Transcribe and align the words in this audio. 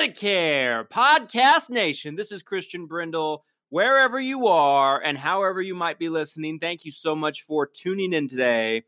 Medicare 0.00 0.88
Podcast 0.88 1.68
Nation? 1.68 2.16
This 2.16 2.32
is 2.32 2.42
Christian 2.42 2.86
Brindle. 2.86 3.44
Wherever 3.68 4.18
you 4.18 4.46
are 4.46 4.98
and 4.98 5.18
however 5.18 5.60
you 5.60 5.74
might 5.74 5.98
be 5.98 6.08
listening, 6.08 6.58
thank 6.58 6.86
you 6.86 6.90
so 6.90 7.14
much 7.14 7.42
for 7.42 7.66
tuning 7.66 8.14
in 8.14 8.26
today. 8.26 8.84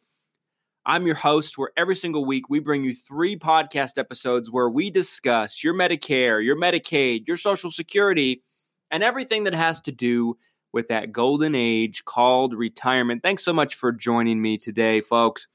I'm 0.87 1.05
your 1.05 1.17
host, 1.17 1.59
where 1.59 1.71
every 1.77 1.97
single 1.97 2.25
week 2.25 2.49
we 2.49 2.61
bring 2.61 2.83
you 2.83 2.95
three 2.95 3.37
podcast 3.37 3.99
episodes 3.99 4.51
where 4.51 4.71
we 4.71 4.89
discuss 4.89 5.63
your 5.63 5.75
Medicare, 5.75 6.43
your 6.43 6.57
Medicaid, 6.57 7.29
your 7.29 7.37
Social 7.37 7.71
Security, 7.71 8.43
and 8.91 9.03
everything 9.03 9.45
that 9.45 9.55
has 9.55 9.83
to 9.83 9.93
do 9.93 10.39
with 10.73 10.89
that 10.89 11.13
golden 11.13 11.55
age 11.55 12.07
called 12.07 12.55
retirement. 12.55 13.23
Thanks 13.23 13.45
so 13.45 13.53
much 13.53 13.75
for 13.75 13.93
joining 13.93 14.41
me 14.41 14.57
today, 14.57 15.03
folks. 15.03 15.47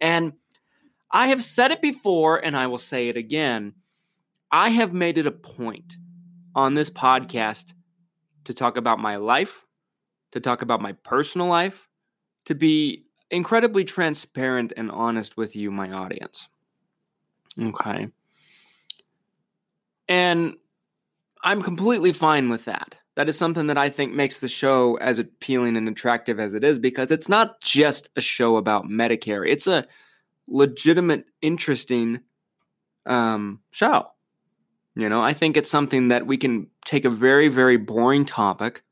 And 0.00 0.32
I 1.12 1.28
have 1.28 1.44
said 1.44 1.70
it 1.70 1.80
before 1.80 2.44
and 2.44 2.56
I 2.56 2.66
will 2.66 2.76
say 2.76 3.08
it 3.08 3.16
again. 3.16 3.74
I 4.50 4.68
have 4.70 4.92
made 4.92 5.18
it 5.18 5.26
a 5.26 5.32
point 5.32 5.96
on 6.54 6.74
this 6.74 6.90
podcast 6.90 7.74
to 8.44 8.54
talk 8.54 8.76
about 8.76 8.98
my 8.98 9.16
life, 9.16 9.64
to 10.32 10.40
talk 10.40 10.62
about 10.62 10.80
my 10.80 10.92
personal 10.92 11.48
life, 11.48 11.88
to 12.46 12.54
be 12.54 13.04
incredibly 13.30 13.84
transparent 13.84 14.72
and 14.76 14.90
honest 14.90 15.36
with 15.36 15.56
you, 15.56 15.70
my 15.70 15.90
audience. 15.90 16.48
Okay. 17.60 18.08
And 20.08 20.54
I'm 21.42 21.62
completely 21.62 22.12
fine 22.12 22.48
with 22.48 22.64
that. 22.66 22.96
That 23.16 23.28
is 23.28 23.38
something 23.38 23.66
that 23.68 23.78
I 23.78 23.88
think 23.88 24.12
makes 24.12 24.40
the 24.40 24.48
show 24.48 24.96
as 24.96 25.18
appealing 25.18 25.76
and 25.76 25.88
attractive 25.88 26.38
as 26.38 26.54
it 26.54 26.62
is 26.62 26.78
because 26.78 27.10
it's 27.10 27.28
not 27.28 27.60
just 27.60 28.10
a 28.14 28.20
show 28.20 28.56
about 28.56 28.84
Medicare. 28.84 29.48
It's 29.48 29.66
a 29.66 29.86
legitimate, 30.48 31.24
interesting 31.40 32.20
um, 33.06 33.60
show. 33.70 34.06
You 34.96 35.10
know, 35.10 35.20
I 35.20 35.34
think 35.34 35.58
it's 35.58 35.70
something 35.70 36.08
that 36.08 36.26
we 36.26 36.38
can 36.38 36.68
take 36.86 37.04
a 37.04 37.10
very, 37.10 37.48
very 37.48 37.76
boring 37.76 38.24
topic, 38.24 38.82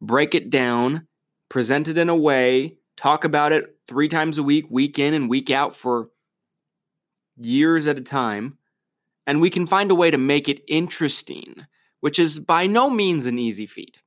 break 0.00 0.34
it 0.34 0.48
down, 0.48 1.06
present 1.50 1.88
it 1.88 1.98
in 1.98 2.08
a 2.08 2.16
way, 2.16 2.78
talk 2.96 3.24
about 3.24 3.52
it 3.52 3.76
three 3.86 4.08
times 4.08 4.38
a 4.38 4.42
week, 4.42 4.64
week 4.70 4.98
in 4.98 5.12
and 5.12 5.28
week 5.28 5.50
out 5.50 5.76
for 5.76 6.08
years 7.36 7.86
at 7.86 7.98
a 7.98 8.02
time, 8.02 8.56
and 9.26 9.42
we 9.42 9.50
can 9.50 9.66
find 9.66 9.90
a 9.90 9.94
way 9.94 10.10
to 10.10 10.16
make 10.16 10.48
it 10.48 10.64
interesting, 10.68 11.66
which 12.00 12.18
is 12.18 12.38
by 12.38 12.66
no 12.66 12.88
means 12.88 13.26
an 13.26 13.38
easy 13.38 13.66
feat. 13.66 13.98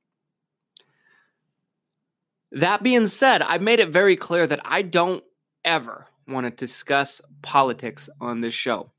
That 2.50 2.82
being 2.82 3.06
said, 3.06 3.42
I've 3.42 3.62
made 3.62 3.78
it 3.78 3.90
very 3.90 4.16
clear 4.16 4.48
that 4.48 4.62
I 4.64 4.82
don't 4.82 5.22
ever 5.64 6.08
want 6.26 6.46
to 6.46 6.50
discuss 6.50 7.20
politics 7.42 8.08
on 8.20 8.40
this 8.40 8.54
show. 8.54 8.90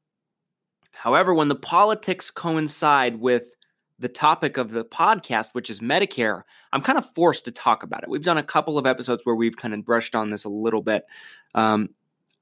However, 1.01 1.33
when 1.33 1.47
the 1.47 1.55
politics 1.55 2.29
coincide 2.29 3.19
with 3.19 3.55
the 3.97 4.07
topic 4.07 4.57
of 4.57 4.69
the 4.69 4.85
podcast, 4.85 5.47
which 5.53 5.71
is 5.71 5.79
Medicare, 5.79 6.43
I'm 6.71 6.83
kind 6.83 6.99
of 6.99 7.11
forced 7.15 7.45
to 7.45 7.51
talk 7.51 7.81
about 7.81 8.03
it. 8.03 8.09
We've 8.09 8.23
done 8.23 8.37
a 8.37 8.43
couple 8.43 8.77
of 8.77 8.85
episodes 8.85 9.23
where 9.23 9.33
we've 9.33 9.57
kind 9.57 9.73
of 9.73 9.83
brushed 9.83 10.13
on 10.13 10.29
this 10.29 10.43
a 10.43 10.49
little 10.49 10.83
bit. 10.83 11.05
Um, 11.55 11.89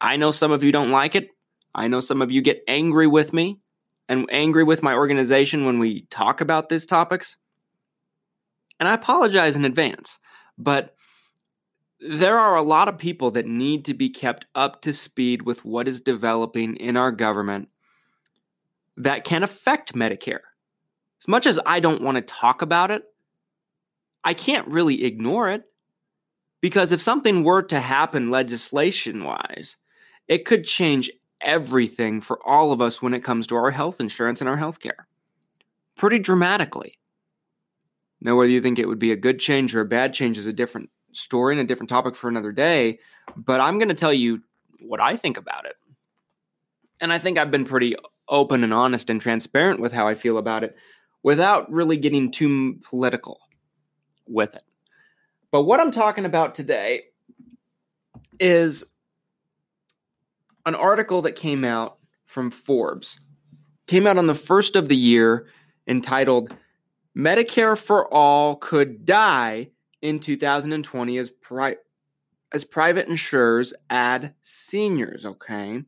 I 0.02 0.18
know 0.18 0.32
some 0.32 0.52
of 0.52 0.62
you 0.62 0.74
don't 0.74 0.90
like 0.90 1.16
it. 1.16 1.30
I 1.74 1.88
know 1.88 2.02
some 2.02 2.22
of 2.22 2.34
you 2.34 2.42
get 2.42 2.62
angry 2.68 3.08
with 3.08 3.32
me 3.32 3.62
and 4.10 4.28
angry 4.30 4.66
with 4.66 4.84
my 4.84 4.94
organization 4.94 5.66
when 5.66 5.80
we 5.80 6.02
talk 6.10 6.42
about 6.42 6.68
these 6.68 6.86
topics. 6.86 7.38
And 8.78 8.90
I 8.90 8.94
apologize 8.94 9.56
in 9.56 9.64
advance. 9.64 10.20
But 10.58 10.96
there 12.02 12.38
are 12.38 12.58
a 12.58 12.62
lot 12.62 12.90
of 12.90 12.98
people 12.98 13.32
that 13.32 13.48
need 13.48 13.86
to 13.86 13.94
be 13.94 14.10
kept 14.10 14.48
up 14.54 14.82
to 14.82 14.92
speed 14.92 15.44
with 15.44 15.64
what 15.64 15.88
is 15.88 16.02
developing 16.02 16.76
in 16.76 16.98
our 16.98 17.14
government 17.14 17.70
that 19.00 19.24
can 19.24 19.44
affect 19.44 19.94
Medicare. 19.94 20.42
As 21.22 21.28
much 21.28 21.46
as 21.46 21.60
I 21.66 21.80
don't 21.80 22.02
want 22.02 22.16
to 22.16 22.22
talk 22.22 22.62
about 22.62 22.92
it, 22.92 23.04
I 24.24 24.34
can't 24.34 24.68
really 24.68 25.04
ignore 25.04 25.50
it 25.50 25.64
because 26.62 26.92
if 26.92 27.02
something 27.02 27.44
were 27.44 27.62
to 27.64 27.80
happen 27.80 28.32
legislation 28.32 29.24
wise, 29.24 29.78
it 30.28 30.46
could 30.46 30.66
change 30.66 31.10
everything 31.42 32.22
for 32.22 32.40
all 32.46 32.72
of 32.72 32.82
us 32.82 33.02
when 33.02 33.14
it 33.14 33.24
comes 33.24 33.48
to 33.48 33.56
our 33.56 33.72
health 33.72 34.00
insurance 34.00 34.42
and 34.42 34.50
our 34.50 34.58
health 34.58 34.80
care 34.80 35.08
pretty 36.00 36.18
dramatically. 36.18 36.98
Now, 38.22 38.38
whether 38.38 38.50
you 38.50 38.62
think 38.62 38.80
it 38.80 38.88
would 38.88 39.00
be 39.00 39.12
a 39.12 39.18
good 39.18 39.40
change 39.40 39.76
or 39.76 39.82
a 39.82 39.86
bad 39.86 40.14
change 40.14 40.38
is 40.38 40.48
a 40.48 40.54
different 40.54 40.90
story 41.12 41.54
and 41.54 41.62
a 41.62 41.66
different 41.66 41.90
topic 41.90 42.16
for 42.16 42.30
another 42.30 42.54
day. 42.54 43.00
But 43.36 43.60
I'm 43.60 43.80
going 43.80 43.90
to 43.90 43.96
tell 43.96 44.14
you 44.14 44.42
what 44.80 45.02
I 45.02 45.18
think 45.18 45.38
about 45.38 45.66
it. 45.66 45.76
And 47.02 47.12
I 47.12 47.20
think 47.20 47.38
I've 47.38 47.52
been 47.52 47.66
pretty 47.66 47.96
open 48.30 48.64
and 48.64 48.74
honest 48.74 49.10
and 49.10 49.20
transparent 49.20 49.80
with 49.80 49.92
how 49.92 50.08
I 50.08 50.16
feel 50.16 50.38
about 50.38 50.64
it 50.64 50.76
without 51.24 51.72
really 51.72 51.98
getting 51.98 52.32
too 52.32 52.80
political 52.84 53.40
with 54.28 54.56
it. 54.56 54.64
But 55.52 55.64
what 55.64 55.80
I'm 55.80 55.92
talking 55.92 56.26
about 56.26 56.56
today 56.56 57.04
is 58.40 58.86
an 60.66 60.76
article 60.76 61.24
that 61.24 61.36
came 61.36 61.66
out 61.66 61.98
from 62.26 62.52
Forbes. 62.52 63.20
Came 63.88 64.06
out 64.06 64.18
on 64.18 64.28
the 64.28 64.36
first 64.36 64.76
of 64.76 64.88
the 64.88 64.96
year 64.96 65.48
entitled 65.88 66.56
Medicare 67.18 67.78
for 67.78 68.12
All 68.14 68.56
Could 68.56 69.06
Die 69.06 69.70
in 70.02 70.20
2020 70.20 71.18
as 71.18 71.30
pri- 71.30 71.78
as 72.52 72.64
private 72.64 73.08
insurers 73.08 73.74
add 73.90 74.34
seniors, 74.42 75.26
okay? 75.26 75.84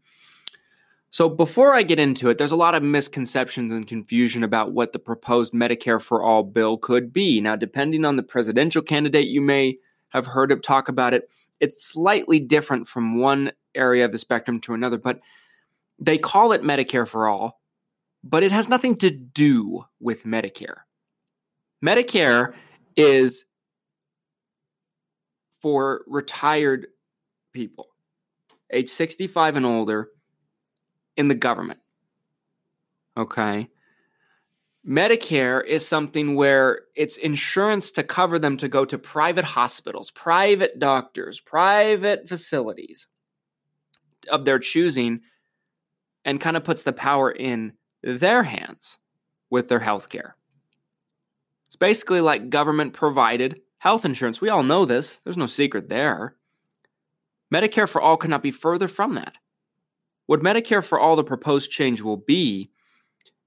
So 1.12 1.28
before 1.28 1.76
I 1.76 1.84
get 1.84 2.00
into 2.00 2.30
it, 2.30 2.38
there's 2.38 2.54
a 2.54 2.58
lot 2.58 2.74
of 2.74 2.84
misconceptions 2.84 3.74
and 3.74 3.86
confusion 3.86 4.44
about 4.44 4.72
what 4.72 4.94
the 4.94 5.00
proposed 5.00 5.52
Medicare 5.52 6.02
for 6.02 6.24
All 6.24 6.42
bill 6.42 6.78
could 6.78 7.12
be. 7.12 7.42
Now, 7.42 7.58
depending 7.58 8.06
on 8.06 8.16
the 8.16 8.24
presidential 8.24 8.82
candidate, 8.82 9.28
you 9.28 9.42
may 9.42 9.78
have 10.10 10.26
heard 10.26 10.54
of 10.54 10.62
talk 10.62 10.88
about 10.88 11.14
it. 11.14 11.30
It's 11.60 11.84
slightly 11.86 12.40
different 12.40 12.88
from 12.88 13.20
one 13.20 13.52
area 13.76 14.06
of 14.06 14.14
the 14.14 14.18
spectrum 14.18 14.62
to 14.62 14.74
another, 14.74 14.98
but 14.98 15.20
they 16.00 16.18
call 16.18 16.54
it 16.54 16.64
Medicare 16.64 17.08
for 17.08 17.28
All, 17.28 17.62
but 18.24 18.42
it 18.42 18.54
has 18.54 18.70
nothing 18.70 18.96
to 18.98 19.12
do 19.12 19.84
with 20.00 20.24
Medicare. 20.24 20.78
Medicare 21.84 22.54
is 22.96 23.44
for 25.60 26.04
retired 26.08 26.88
people, 27.52 27.88
age 28.72 28.90
65 28.90 29.58
and 29.58 29.66
older, 29.66 30.10
in 31.18 31.28
the 31.28 31.36
government. 31.36 31.80
Okay. 33.18 33.68
Medicare 34.88 35.64
is 35.66 35.88
something 35.88 36.36
where 36.36 36.82
it's 36.96 37.18
insurance 37.18 37.92
to 37.92 38.04
cover 38.04 38.40
them 38.40 38.58
to 38.58 38.68
go 38.68 38.84
to 38.84 38.98
private 38.98 39.46
hospitals, 39.46 40.10
private 40.12 40.80
doctors, 40.80 41.40
private 41.40 42.28
facilities 42.28 43.08
of 44.32 44.46
their 44.46 44.58
choosing, 44.58 45.22
and 46.26 46.42
kind 46.42 46.58
of 46.58 46.64
puts 46.64 46.84
the 46.84 46.94
power 46.94 47.32
in 47.32 47.74
their 48.02 48.44
hands 48.44 48.98
with 49.52 49.68
their 49.68 49.80
health 49.80 50.10
care. 50.10 50.36
It's 51.68 51.76
basically 51.76 52.22
like 52.22 52.50
government 52.50 52.94
provided 52.94 53.62
health 53.78 54.04
insurance. 54.04 54.42
We 54.42 54.50
all 54.50 54.64
know 54.64 54.86
this, 54.86 55.22
there's 55.24 55.38
no 55.38 55.48
secret 55.48 55.90
there. 55.90 56.36
Medicare 57.54 57.88
for 57.88 58.02
all 58.02 58.18
cannot 58.18 58.44
be 58.44 58.52
further 58.52 58.88
from 58.88 59.16
that. 59.16 59.36
What 60.32 60.40
Medicare 60.40 60.82
for 60.82 60.98
all, 60.98 61.18
the 61.18 61.26
proposed 61.26 61.72
change 61.72 62.02
will 62.02 62.16
be, 62.16 62.72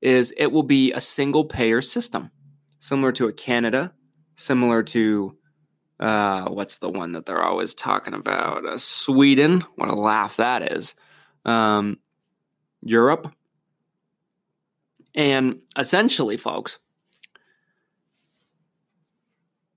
is 0.03 0.35
it 0.37 0.53
will 0.53 0.65
be 0.65 0.93
a 0.93 1.01
single 1.01 1.47
payer 1.47 1.81
system, 1.81 2.31
similar 2.79 3.11
to 3.13 3.27
a 3.27 3.33
Canada, 3.33 3.91
similar 4.35 4.83
to 4.83 5.35
uh, 5.99 6.51
what's 6.51 6.77
the 6.77 6.91
one 6.91 7.13
that 7.13 7.25
they're 7.25 7.43
always 7.43 7.75
talking 7.75 8.13
about? 8.13 8.67
Uh, 8.67 8.77
Sweden. 8.77 9.63
What 9.77 9.89
a 9.89 9.95
laugh 9.95 10.37
that 10.37 10.75
is. 10.75 10.95
Um, 11.47 11.97
Europe. 12.83 13.33
And 15.15 15.63
essentially, 15.79 16.37
folks, 16.37 16.79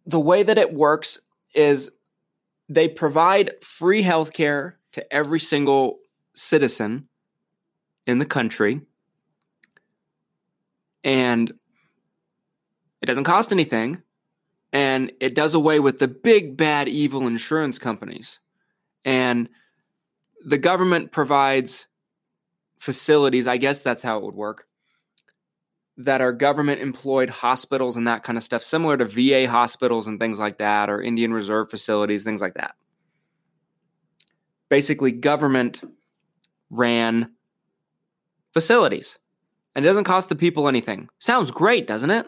the 0.05 0.19
way 0.19 0.43
that 0.43 0.57
it 0.57 0.73
works 0.73 1.21
is 1.55 1.89
they 2.67 2.89
provide 2.89 3.51
free 3.63 4.03
healthcare 4.03 4.73
to 4.91 5.13
every 5.13 5.39
single 5.39 5.99
citizen 6.37 7.09
in 8.05 8.19
the 8.19 8.25
country. 8.25 8.81
And 11.03 11.51
it 13.01 13.05
doesn't 13.05 13.25
cost 13.25 13.51
anything. 13.51 14.01
And 14.73 15.11
it 15.19 15.33
does 15.35 15.53
away 15.53 15.79
with 15.79 15.97
the 15.97 16.07
big, 16.07 16.57
bad, 16.57 16.87
evil 16.87 17.27
insurance 17.27 17.79
companies. 17.79 18.39
And 19.05 19.49
the 20.43 20.57
government 20.57 21.11
provides 21.11 21.87
facilities, 22.77 23.47
I 23.47 23.57
guess 23.57 23.81
that's 23.81 24.03
how 24.03 24.17
it 24.17 24.23
would 24.23 24.35
work, 24.35 24.67
that 25.97 26.21
are 26.21 26.31
government 26.31 26.81
employed 26.81 27.29
hospitals 27.29 27.97
and 27.97 28.07
that 28.07 28.23
kind 28.23 28.37
of 28.37 28.43
stuff, 28.43 28.61
similar 28.61 28.97
to 28.97 29.05
VA 29.05 29.49
hospitals 29.49 30.07
and 30.07 30.19
things 30.19 30.37
like 30.37 30.59
that, 30.59 30.89
or 30.89 31.01
Indian 31.01 31.33
Reserve 31.33 31.69
facilities, 31.69 32.23
things 32.23 32.41
like 32.41 32.53
that. 32.53 32.75
Basically, 34.69 35.11
government 35.11 35.81
ran 36.69 37.31
facilities. 38.53 39.17
And 39.75 39.85
it 39.85 39.87
doesn't 39.87 40.05
cost 40.05 40.29
the 40.29 40.35
people 40.35 40.67
anything. 40.67 41.09
Sounds 41.19 41.51
great, 41.51 41.85
doesn't 41.87 42.09
it? 42.09 42.27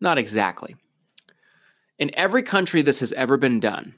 Not 0.00 0.18
exactly. 0.18 0.76
In 1.98 2.10
every 2.14 2.42
country 2.42 2.82
this 2.82 3.00
has 3.00 3.12
ever 3.12 3.36
been 3.36 3.60
done, 3.60 3.94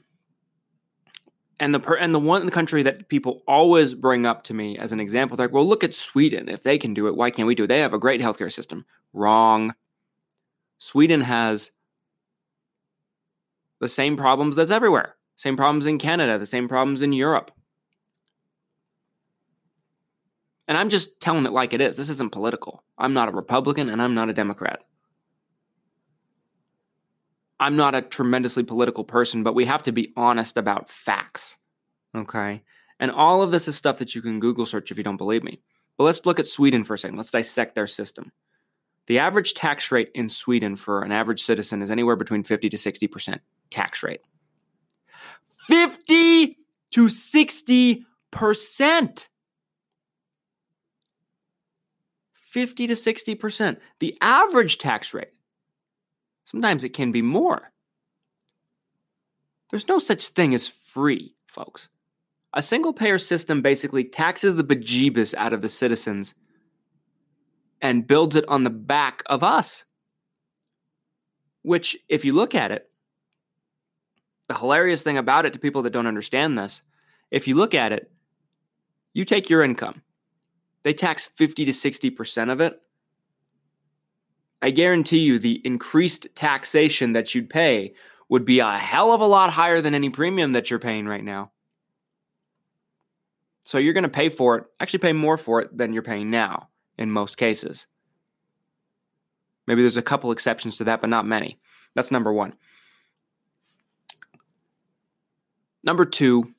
and 1.59 1.73
the 1.73 1.79
per, 1.79 1.95
and 1.95 2.13
the 2.13 2.19
one 2.19 2.49
country 2.49 2.83
that 2.83 3.07
people 3.07 3.41
always 3.47 3.93
bring 3.93 4.25
up 4.25 4.43
to 4.43 4.53
me 4.53 4.77
as 4.77 4.91
an 4.91 4.99
example, 4.99 5.37
they're 5.37 5.47
like, 5.47 5.53
well, 5.53 5.65
look 5.65 5.83
at 5.83 5.93
Sweden. 5.93 6.49
If 6.49 6.63
they 6.63 6.77
can 6.77 6.93
do 6.93 7.07
it, 7.07 7.15
why 7.15 7.31
can't 7.31 7.47
we 7.47 7.55
do 7.55 7.63
it? 7.63 7.67
They 7.67 7.79
have 7.79 7.93
a 7.93 7.99
great 7.99 8.21
healthcare 8.21 8.51
system. 8.51 8.85
Wrong. 9.13 9.73
Sweden 10.77 11.21
has 11.21 11.71
the 13.79 13.87
same 13.87 14.17
problems 14.17 14.55
that's 14.57 14.71
everywhere. 14.71 15.15
Same 15.37 15.55
problems 15.55 15.87
in 15.87 15.97
Canada, 15.97 16.37
the 16.37 16.45
same 16.45 16.67
problems 16.67 17.01
in 17.01 17.13
Europe. 17.13 17.51
And 20.67 20.77
I'm 20.77 20.89
just 20.89 21.19
telling 21.19 21.45
it 21.45 21.51
like 21.51 21.73
it 21.73 21.81
is. 21.81 21.97
This 21.97 22.09
isn't 22.09 22.31
political. 22.31 22.83
I'm 22.97 23.13
not 23.13 23.29
a 23.29 23.31
Republican 23.31 23.89
and 23.89 24.01
I'm 24.01 24.15
not 24.15 24.29
a 24.29 24.33
Democrat. 24.33 24.83
I'm 27.59 27.75
not 27.75 27.95
a 27.95 28.01
tremendously 28.01 28.63
political 28.63 29.03
person, 29.03 29.43
but 29.43 29.55
we 29.55 29.65
have 29.65 29.83
to 29.83 29.91
be 29.91 30.13
honest 30.17 30.57
about 30.57 30.89
facts. 30.89 31.57
Okay. 32.15 32.63
And 32.99 33.11
all 33.11 33.41
of 33.41 33.51
this 33.51 33.67
is 33.67 33.75
stuff 33.75 33.99
that 33.99 34.15
you 34.15 34.21
can 34.21 34.39
Google 34.39 34.65
search 34.65 34.91
if 34.91 34.97
you 34.97 35.03
don't 35.03 35.17
believe 35.17 35.43
me. 35.43 35.61
But 35.97 36.05
let's 36.05 36.25
look 36.25 36.39
at 36.39 36.47
Sweden 36.47 36.83
for 36.83 36.95
a 36.95 36.97
second. 36.97 37.17
Let's 37.17 37.31
dissect 37.31 37.75
their 37.75 37.87
system. 37.87 38.31
The 39.07 39.19
average 39.19 39.53
tax 39.53 39.91
rate 39.91 40.09
in 40.15 40.29
Sweden 40.29 40.75
for 40.75 41.03
an 41.03 41.11
average 41.11 41.43
citizen 41.43 41.81
is 41.81 41.91
anywhere 41.91 42.15
between 42.15 42.43
50 42.43 42.69
to 42.69 42.77
60% 42.77 43.39
tax 43.69 44.03
rate. 44.03 44.21
50 45.45 46.57
to 46.91 47.05
60%. 47.05 49.27
50 52.55 52.87
to 52.87 52.93
60%. 52.93 53.77
The 53.99 54.17
average 54.21 54.77
tax 54.77 55.13
rate 55.13 55.33
Sometimes 56.45 56.85
it 56.85 56.93
can 56.93 57.11
be 57.11 57.21
more. 57.21 57.71
There's 59.69 59.89
no 59.89 59.99
such 59.99 60.27
thing 60.27 60.53
as 60.53 60.67
free, 60.67 61.35
folks. 61.47 61.89
A 62.53 62.61
single 62.61 62.93
payer 62.93 63.17
system 63.17 63.61
basically 63.61 64.05
taxes 64.05 64.55
the 64.55 64.63
bejeebus 64.63 65.35
out 65.35 65.51
of 65.51 65.61
the 65.61 65.67
citizens 65.67 66.33
and 67.81 68.07
builds 68.07 68.37
it 68.37 68.45
on 68.47 68.63
the 68.63 68.69
back 68.69 69.21
of 69.25 69.43
us. 69.43 69.83
Which, 71.63 71.97
if 72.07 72.23
you 72.23 72.31
look 72.31 72.55
at 72.55 72.71
it, 72.71 72.89
the 74.47 74.55
hilarious 74.55 75.01
thing 75.01 75.17
about 75.17 75.45
it 75.45 75.51
to 75.53 75.59
people 75.59 75.81
that 75.81 75.93
don't 75.93 76.07
understand 76.07 76.57
this, 76.57 76.83
if 77.31 77.47
you 77.49 77.55
look 77.55 77.73
at 77.73 77.91
it, 77.91 78.09
you 79.13 79.25
take 79.25 79.49
your 79.49 79.61
income, 79.61 80.01
they 80.85 80.93
tax 80.93 81.25
50 81.25 81.65
to 81.65 81.71
60% 81.71 82.51
of 82.51 82.61
it, 82.61 82.79
I 84.61 84.69
guarantee 84.69 85.17
you 85.17 85.39
the 85.39 85.59
increased 85.65 86.27
taxation 86.35 87.13
that 87.13 87.33
you'd 87.33 87.49
pay 87.49 87.95
would 88.29 88.45
be 88.45 88.59
a 88.59 88.77
hell 88.77 89.11
of 89.11 89.19
a 89.19 89.25
lot 89.25 89.49
higher 89.49 89.81
than 89.81 89.95
any 89.95 90.11
premium 90.11 90.51
that 90.51 90.69
you're 90.69 90.77
paying 90.77 91.07
right 91.07 91.23
now. 91.23 91.51
So 93.63 93.79
you're 93.79 93.93
going 93.93 94.03
to 94.03 94.09
pay 94.09 94.29
for 94.29 94.57
it, 94.57 94.65
actually 94.79 94.99
pay 94.99 95.11
more 95.11 95.37
for 95.37 95.59
it 95.59 95.75
than 95.75 95.91
you're 95.91 96.03
paying 96.03 96.29
now 96.29 96.69
in 96.99 97.09
most 97.09 97.35
cases. 97.35 97.87
Maybe 99.65 99.81
there's 99.81 99.97
a 99.97 100.03
couple 100.03 100.29
exceptions 100.29 100.77
to 100.77 100.83
that, 100.83 101.01
but 101.01 101.09
not 101.09 101.25
many. 101.25 101.57
That's 101.95 102.11
number 102.11 102.31
one. 102.31 102.53
Number 105.83 106.05
two, 106.05 106.53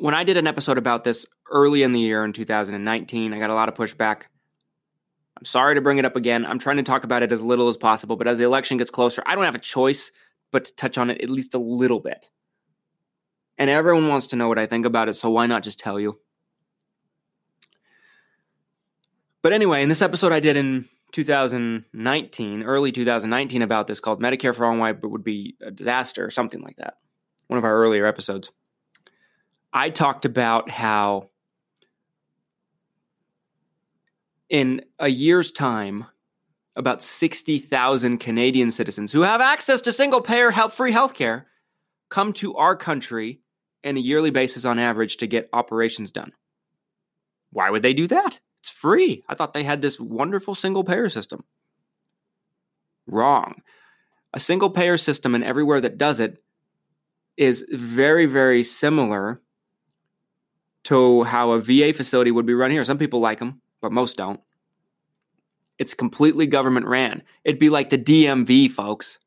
when 0.00 0.14
I 0.14 0.24
did 0.24 0.36
an 0.36 0.48
episode 0.48 0.76
about 0.76 1.04
this 1.04 1.24
early 1.50 1.82
in 1.82 1.92
the 1.92 2.00
year 2.00 2.24
in 2.24 2.32
2019, 2.32 3.32
I 3.32 3.38
got 3.38 3.50
a 3.50 3.54
lot 3.54 3.68
of 3.68 3.74
pushback 3.74 4.24
I'm 5.44 5.44
sorry 5.44 5.74
to 5.74 5.80
bring 5.80 5.98
it 5.98 6.04
up 6.04 6.16
again. 6.16 6.46
I'm 6.46 6.58
trying 6.58 6.76
to 6.76 6.82
talk 6.82 7.04
about 7.04 7.22
it 7.22 7.32
as 7.32 7.42
little 7.42 7.68
as 7.68 7.76
possible, 7.76 8.16
but 8.16 8.26
as 8.26 8.38
the 8.38 8.44
election 8.44 8.76
gets 8.78 8.90
closer, 8.90 9.22
I 9.26 9.34
don't 9.34 9.44
have 9.44 9.54
a 9.54 9.58
choice 9.58 10.10
but 10.52 10.66
to 10.66 10.74
touch 10.74 10.96
on 10.96 11.10
it 11.10 11.20
at 11.20 11.28
least 11.28 11.54
a 11.54 11.58
little 11.58 12.00
bit. 12.00 12.30
And 13.58 13.68
everyone 13.68 14.08
wants 14.08 14.28
to 14.28 14.36
know 14.36 14.48
what 14.48 14.58
I 14.58 14.66
think 14.66 14.86
about 14.86 15.08
it, 15.08 15.14
so 15.14 15.30
why 15.30 15.46
not 15.46 15.62
just 15.62 15.78
tell 15.78 15.98
you? 15.98 16.18
But 19.42 19.52
anyway, 19.52 19.82
in 19.82 19.88
this 19.88 20.02
episode 20.02 20.32
I 20.32 20.40
did 20.40 20.56
in 20.56 20.88
2019, 21.12 22.62
early 22.62 22.92
2019, 22.92 23.62
about 23.62 23.86
this 23.86 24.00
called 24.00 24.22
Medicare 24.22 24.54
for 24.54 24.64
All 24.64 24.84
It 24.86 25.02
Would 25.02 25.24
Be 25.24 25.56
a 25.60 25.70
Disaster, 25.70 26.24
or 26.24 26.30
something 26.30 26.62
like 26.62 26.76
that. 26.76 26.94
One 27.48 27.58
of 27.58 27.64
our 27.64 27.76
earlier 27.76 28.06
episodes. 28.06 28.50
I 29.72 29.90
talked 29.90 30.24
about 30.24 30.70
how 30.70 31.30
in 34.48 34.82
a 34.98 35.08
year's 35.08 35.50
time, 35.50 36.06
about 36.76 37.02
60,000 37.02 38.18
Canadian 38.18 38.70
citizens 38.70 39.12
who 39.12 39.22
have 39.22 39.40
access 39.40 39.80
to 39.82 39.92
single 39.92 40.20
payer 40.20 40.50
health, 40.50 40.74
free 40.74 40.92
healthcare 40.92 41.44
come 42.08 42.32
to 42.34 42.56
our 42.56 42.76
country 42.76 43.40
on 43.84 43.96
a 43.96 44.00
yearly 44.00 44.30
basis 44.30 44.64
on 44.64 44.78
average 44.78 45.18
to 45.18 45.26
get 45.26 45.48
operations 45.52 46.10
done. 46.10 46.32
Why 47.50 47.70
would 47.70 47.82
they 47.82 47.94
do 47.94 48.06
that? 48.08 48.40
It's 48.58 48.70
free. 48.70 49.22
I 49.28 49.34
thought 49.34 49.52
they 49.52 49.62
had 49.62 49.82
this 49.82 50.00
wonderful 50.00 50.54
single 50.54 50.84
payer 50.84 51.08
system. 51.08 51.44
Wrong. 53.06 53.62
A 54.32 54.40
single 54.40 54.70
payer 54.70 54.96
system 54.96 55.34
and 55.34 55.44
everywhere 55.44 55.80
that 55.80 55.98
does 55.98 56.18
it 56.18 56.42
is 57.36 57.64
very, 57.70 58.26
very 58.26 58.64
similar 58.64 59.40
to 60.84 61.22
how 61.24 61.52
a 61.52 61.60
VA 61.60 61.92
facility 61.92 62.30
would 62.30 62.46
be 62.46 62.54
run 62.54 62.70
here. 62.70 62.84
Some 62.84 62.98
people 62.98 63.20
like 63.20 63.38
them 63.38 63.60
but 63.84 63.92
most 63.92 64.16
don't. 64.16 64.40
It's 65.78 65.92
completely 65.92 66.46
government 66.46 66.86
ran. 66.86 67.22
It'd 67.44 67.60
be 67.60 67.68
like 67.68 67.90
the 67.90 67.98
DMV, 67.98 68.70
folks. 68.70 69.18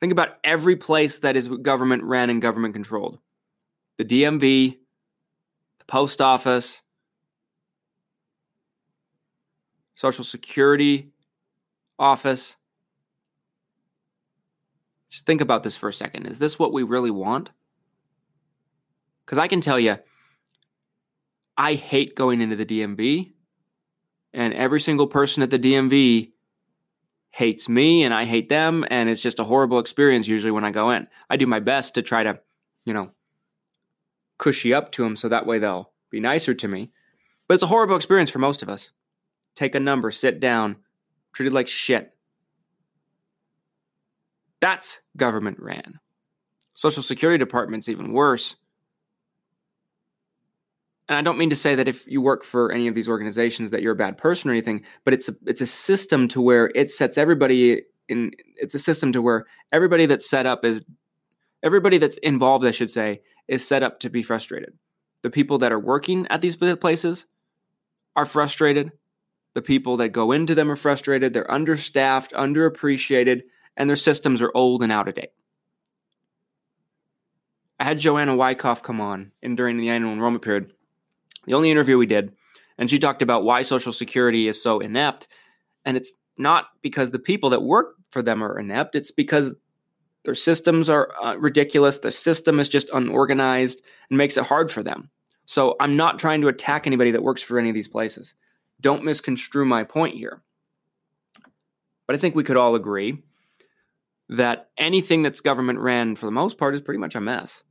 Think 0.00 0.12
about 0.12 0.38
every 0.44 0.76
place 0.76 1.18
that 1.18 1.36
is 1.36 1.46
government 1.48 2.04
ran 2.04 2.30
and 2.30 2.40
government 2.40 2.72
controlled 2.72 3.18
the 3.98 4.04
DMV, 4.06 4.78
the 5.78 5.84
post 5.86 6.22
office, 6.22 6.80
Social 9.94 10.24
Security 10.24 11.12
office. 11.98 12.56
Just 15.10 15.26
think 15.26 15.42
about 15.42 15.62
this 15.62 15.76
for 15.76 15.90
a 15.90 15.92
second. 15.92 16.24
Is 16.26 16.38
this 16.38 16.58
what 16.58 16.72
we 16.72 16.82
really 16.82 17.10
want? 17.10 17.50
Because 19.26 19.36
I 19.36 19.48
can 19.48 19.60
tell 19.60 19.78
you, 19.78 19.98
I 21.56 21.74
hate 21.74 22.16
going 22.16 22.40
into 22.40 22.56
the 22.56 22.66
DMV 22.66 23.33
and 24.34 24.52
every 24.52 24.80
single 24.80 25.06
person 25.06 25.42
at 25.42 25.50
the 25.50 25.58
DMV 25.58 26.32
hates 27.30 27.68
me 27.68 28.02
and 28.02 28.12
I 28.12 28.24
hate 28.24 28.48
them 28.48 28.84
and 28.90 29.08
it's 29.08 29.22
just 29.22 29.38
a 29.38 29.44
horrible 29.44 29.78
experience 29.78 30.28
usually 30.28 30.50
when 30.50 30.64
I 30.64 30.70
go 30.70 30.90
in. 30.90 31.06
I 31.30 31.36
do 31.36 31.46
my 31.46 31.60
best 31.60 31.94
to 31.94 32.02
try 32.02 32.24
to, 32.24 32.38
you 32.84 32.92
know, 32.92 33.10
cushy 34.38 34.74
up 34.74 34.92
to 34.92 35.04
them 35.04 35.16
so 35.16 35.28
that 35.28 35.46
way 35.46 35.58
they'll 35.58 35.90
be 36.10 36.20
nicer 36.20 36.52
to 36.54 36.68
me. 36.68 36.90
But 37.46 37.54
it's 37.54 37.62
a 37.62 37.68
horrible 37.68 37.96
experience 37.96 38.30
for 38.30 38.40
most 38.40 38.62
of 38.62 38.68
us. 38.68 38.90
Take 39.54 39.74
a 39.74 39.80
number, 39.80 40.10
sit 40.10 40.40
down, 40.40 40.76
treated 41.32 41.52
like 41.52 41.68
shit. 41.68 42.14
That's 44.60 45.00
government 45.16 45.58
ran. 45.60 46.00
Social 46.74 47.02
Security 47.02 47.38
Department's 47.38 47.88
even 47.88 48.12
worse. 48.12 48.56
And 51.08 51.18
I 51.18 51.22
don't 51.22 51.36
mean 51.36 51.50
to 51.50 51.56
say 51.56 51.74
that 51.74 51.88
if 51.88 52.06
you 52.08 52.22
work 52.22 52.42
for 52.44 52.72
any 52.72 52.88
of 52.88 52.94
these 52.94 53.08
organizations 53.08 53.70
that 53.70 53.82
you're 53.82 53.92
a 53.92 53.96
bad 53.96 54.16
person 54.16 54.50
or 54.50 54.54
anything, 54.54 54.82
but 55.04 55.12
it's 55.12 55.28
a 55.28 55.34
it's 55.46 55.60
a 55.60 55.66
system 55.66 56.28
to 56.28 56.40
where 56.40 56.70
it 56.74 56.90
sets 56.90 57.18
everybody 57.18 57.82
in 58.08 58.30
it's 58.56 58.74
a 58.74 58.78
system 58.78 59.12
to 59.12 59.20
where 59.20 59.46
everybody 59.72 60.06
that's 60.06 60.28
set 60.28 60.46
up 60.46 60.64
is 60.64 60.84
everybody 61.62 61.98
that's 61.98 62.16
involved, 62.18 62.64
I 62.64 62.70
should 62.70 62.90
say, 62.90 63.20
is 63.48 63.66
set 63.66 63.82
up 63.82 64.00
to 64.00 64.10
be 64.10 64.22
frustrated. 64.22 64.72
The 65.22 65.30
people 65.30 65.58
that 65.58 65.72
are 65.72 65.78
working 65.78 66.26
at 66.28 66.40
these 66.40 66.56
places 66.56 67.26
are 68.16 68.26
frustrated. 68.26 68.92
The 69.54 69.62
people 69.62 69.96
that 69.98 70.10
go 70.10 70.32
into 70.32 70.54
them 70.54 70.70
are 70.70 70.76
frustrated. 70.76 71.32
They're 71.32 71.50
understaffed, 71.50 72.32
underappreciated, 72.32 73.42
and 73.76 73.88
their 73.88 73.96
systems 73.96 74.42
are 74.42 74.52
old 74.54 74.82
and 74.82 74.92
out 74.92 75.08
of 75.08 75.14
date. 75.14 75.32
I 77.80 77.84
had 77.84 77.98
Joanna 77.98 78.36
Wyckoff 78.36 78.82
come 78.82 79.00
on 79.00 79.32
in 79.42 79.56
during 79.56 79.78
the 79.78 79.88
annual 79.88 80.12
enrollment 80.12 80.44
period, 80.44 80.72
the 81.46 81.54
only 81.54 81.70
interview 81.70 81.98
we 81.98 82.06
did, 82.06 82.32
and 82.78 82.90
she 82.90 82.98
talked 82.98 83.22
about 83.22 83.44
why 83.44 83.62
Social 83.62 83.92
Security 83.92 84.48
is 84.48 84.62
so 84.62 84.80
inept. 84.80 85.28
And 85.84 85.96
it's 85.96 86.10
not 86.38 86.66
because 86.82 87.10
the 87.10 87.18
people 87.18 87.50
that 87.50 87.62
work 87.62 87.94
for 88.10 88.22
them 88.22 88.42
are 88.42 88.58
inept, 88.58 88.94
it's 88.94 89.10
because 89.10 89.54
their 90.24 90.34
systems 90.34 90.88
are 90.88 91.12
uh, 91.22 91.36
ridiculous. 91.36 91.98
The 91.98 92.10
system 92.10 92.58
is 92.58 92.68
just 92.68 92.88
unorganized 92.90 93.82
and 94.08 94.16
makes 94.16 94.36
it 94.36 94.44
hard 94.44 94.70
for 94.70 94.82
them. 94.82 95.10
So 95.46 95.76
I'm 95.80 95.96
not 95.96 96.18
trying 96.18 96.40
to 96.40 96.48
attack 96.48 96.86
anybody 96.86 97.10
that 97.10 97.22
works 97.22 97.42
for 97.42 97.58
any 97.58 97.68
of 97.68 97.74
these 97.74 97.88
places. 97.88 98.34
Don't 98.80 99.04
misconstrue 99.04 99.66
my 99.66 99.84
point 99.84 100.16
here. 100.16 100.42
But 102.06 102.16
I 102.16 102.18
think 102.18 102.34
we 102.34 102.44
could 102.44 102.56
all 102.56 102.74
agree 102.74 103.22
that 104.30 104.70
anything 104.78 105.22
that's 105.22 105.40
government 105.40 105.78
ran 105.78 106.16
for 106.16 106.26
the 106.26 106.32
most 106.32 106.56
part 106.56 106.74
is 106.74 106.80
pretty 106.80 106.98
much 106.98 107.14
a 107.14 107.20
mess. 107.20 107.62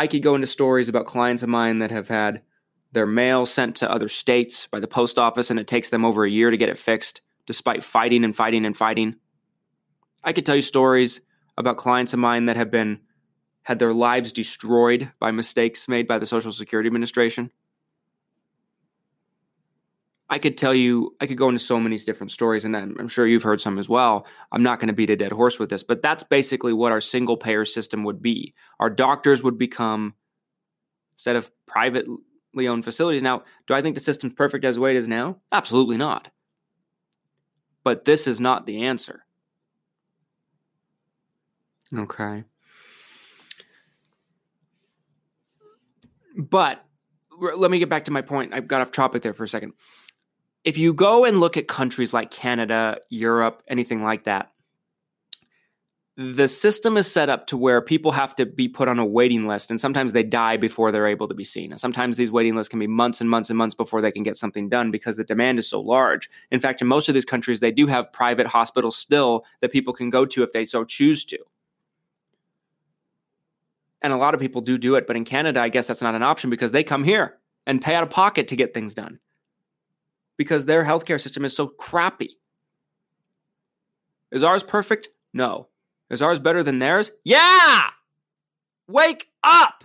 I 0.00 0.06
could 0.06 0.22
go 0.22 0.34
into 0.34 0.46
stories 0.46 0.88
about 0.88 1.04
clients 1.04 1.42
of 1.42 1.50
mine 1.50 1.80
that 1.80 1.90
have 1.90 2.08
had 2.08 2.40
their 2.92 3.04
mail 3.04 3.44
sent 3.44 3.76
to 3.76 3.92
other 3.92 4.08
states 4.08 4.66
by 4.66 4.80
the 4.80 4.88
post 4.88 5.18
office 5.18 5.50
and 5.50 5.60
it 5.60 5.66
takes 5.66 5.90
them 5.90 6.06
over 6.06 6.24
a 6.24 6.30
year 6.30 6.50
to 6.50 6.56
get 6.56 6.70
it 6.70 6.78
fixed 6.78 7.20
despite 7.46 7.84
fighting 7.84 8.24
and 8.24 8.34
fighting 8.34 8.64
and 8.64 8.74
fighting. 8.74 9.16
I 10.24 10.32
could 10.32 10.46
tell 10.46 10.56
you 10.56 10.62
stories 10.62 11.20
about 11.58 11.76
clients 11.76 12.14
of 12.14 12.18
mine 12.18 12.46
that 12.46 12.56
have 12.56 12.70
been 12.70 13.00
had 13.64 13.78
their 13.78 13.92
lives 13.92 14.32
destroyed 14.32 15.12
by 15.18 15.32
mistakes 15.32 15.86
made 15.86 16.08
by 16.08 16.16
the 16.16 16.24
Social 16.24 16.50
Security 16.50 16.86
Administration. 16.86 17.50
I 20.32 20.38
could 20.38 20.56
tell 20.56 20.72
you, 20.72 21.16
I 21.20 21.26
could 21.26 21.36
go 21.36 21.48
into 21.48 21.58
so 21.58 21.80
many 21.80 21.98
different 21.98 22.30
stories, 22.30 22.64
and 22.64 22.76
I'm 22.76 23.08
sure 23.08 23.26
you've 23.26 23.42
heard 23.42 23.60
some 23.60 23.80
as 23.80 23.88
well. 23.88 24.26
I'm 24.52 24.62
not 24.62 24.78
going 24.78 24.86
to 24.86 24.94
beat 24.94 25.10
a 25.10 25.16
dead 25.16 25.32
horse 25.32 25.58
with 25.58 25.70
this, 25.70 25.82
but 25.82 26.02
that's 26.02 26.22
basically 26.22 26.72
what 26.72 26.92
our 26.92 27.00
single 27.00 27.36
payer 27.36 27.64
system 27.64 28.04
would 28.04 28.22
be. 28.22 28.54
Our 28.78 28.90
doctors 28.90 29.42
would 29.42 29.58
become, 29.58 30.14
instead 31.14 31.34
of 31.34 31.50
privately 31.66 32.68
owned 32.68 32.84
facilities. 32.84 33.24
Now, 33.24 33.42
do 33.66 33.74
I 33.74 33.82
think 33.82 33.96
the 33.96 34.00
system's 34.00 34.34
perfect 34.34 34.64
as 34.64 34.76
the 34.76 34.80
way 34.80 34.92
it 34.92 34.98
is 34.98 35.08
now? 35.08 35.38
Absolutely 35.50 35.96
not. 35.96 36.28
But 37.82 38.04
this 38.04 38.28
is 38.28 38.40
not 38.40 38.66
the 38.66 38.84
answer. 38.84 39.24
Okay. 41.92 42.44
But 46.36 46.84
let 47.40 47.70
me 47.70 47.80
get 47.80 47.88
back 47.88 48.04
to 48.04 48.12
my 48.12 48.22
point. 48.22 48.54
I 48.54 48.60
got 48.60 48.80
off 48.80 48.92
topic 48.92 49.22
there 49.22 49.34
for 49.34 49.42
a 49.42 49.48
second 49.48 49.72
if 50.64 50.76
you 50.76 50.92
go 50.92 51.24
and 51.24 51.40
look 51.40 51.56
at 51.56 51.68
countries 51.68 52.12
like 52.12 52.30
Canada, 52.30 52.98
Europe, 53.08 53.62
anything 53.68 54.02
like 54.02 54.24
that, 54.24 54.52
the 56.16 56.48
system 56.48 56.98
is 56.98 57.10
set 57.10 57.30
up 57.30 57.46
to 57.46 57.56
where 57.56 57.80
people 57.80 58.12
have 58.12 58.34
to 58.34 58.44
be 58.44 58.68
put 58.68 58.88
on 58.88 58.98
a 58.98 59.06
waiting 59.06 59.48
list 59.48 59.70
and 59.70 59.80
sometimes 59.80 60.12
they 60.12 60.22
die 60.22 60.58
before 60.58 60.92
they're 60.92 61.06
able 61.06 61.26
to 61.26 61.34
be 61.34 61.44
seen. 61.44 61.70
And 61.70 61.80
sometimes 61.80 62.18
these 62.18 62.30
waiting 62.30 62.54
lists 62.54 62.68
can 62.68 62.78
be 62.78 62.86
months 62.86 63.22
and 63.22 63.30
months 63.30 63.48
and 63.48 63.56
months 63.56 63.74
before 63.74 64.02
they 64.02 64.12
can 64.12 64.22
get 64.22 64.36
something 64.36 64.68
done 64.68 64.90
because 64.90 65.16
the 65.16 65.24
demand 65.24 65.58
is 65.58 65.68
so 65.68 65.80
large. 65.80 66.28
In 66.50 66.60
fact, 66.60 66.82
in 66.82 66.88
most 66.88 67.08
of 67.08 67.14
these 67.14 67.24
countries, 67.24 67.60
they 67.60 67.70
do 67.70 67.86
have 67.86 68.12
private 68.12 68.46
hospitals 68.46 68.98
still 68.98 69.46
that 69.60 69.72
people 69.72 69.94
can 69.94 70.10
go 70.10 70.26
to 70.26 70.42
if 70.42 70.52
they 70.52 70.66
so 70.66 70.84
choose 70.84 71.24
to. 71.26 71.38
And 74.02 74.12
a 74.12 74.16
lot 74.16 74.34
of 74.34 74.40
people 74.40 74.60
do 74.60 74.76
do 74.76 74.96
it, 74.96 75.06
but 75.06 75.16
in 75.16 75.24
Canada, 75.24 75.60
I 75.60 75.70
guess 75.70 75.86
that's 75.86 76.02
not 76.02 76.14
an 76.14 76.22
option 76.22 76.50
because 76.50 76.72
they 76.72 76.84
come 76.84 77.04
here 77.04 77.38
and 77.66 77.80
pay 77.80 77.94
out 77.94 78.02
of 78.02 78.10
pocket 78.10 78.48
to 78.48 78.56
get 78.56 78.74
things 78.74 78.92
done 78.92 79.20
because 80.40 80.64
their 80.64 80.82
healthcare 80.82 81.20
system 81.20 81.44
is 81.44 81.54
so 81.54 81.66
crappy. 81.66 82.38
Is 84.32 84.42
ours 84.42 84.62
perfect? 84.62 85.10
No. 85.34 85.68
Is 86.08 86.22
ours 86.22 86.38
better 86.38 86.62
than 86.62 86.78
theirs? 86.78 87.12
Yeah! 87.24 87.82
Wake 88.88 89.26
up! 89.44 89.84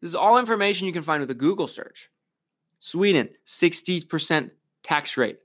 This 0.00 0.08
is 0.08 0.14
all 0.14 0.38
information 0.38 0.86
you 0.86 0.92
can 0.94 1.02
find 1.02 1.20
with 1.20 1.30
a 1.30 1.34
Google 1.34 1.66
search. 1.66 2.08
Sweden, 2.78 3.28
60% 3.44 4.50
tax 4.82 5.18
rate. 5.18 5.36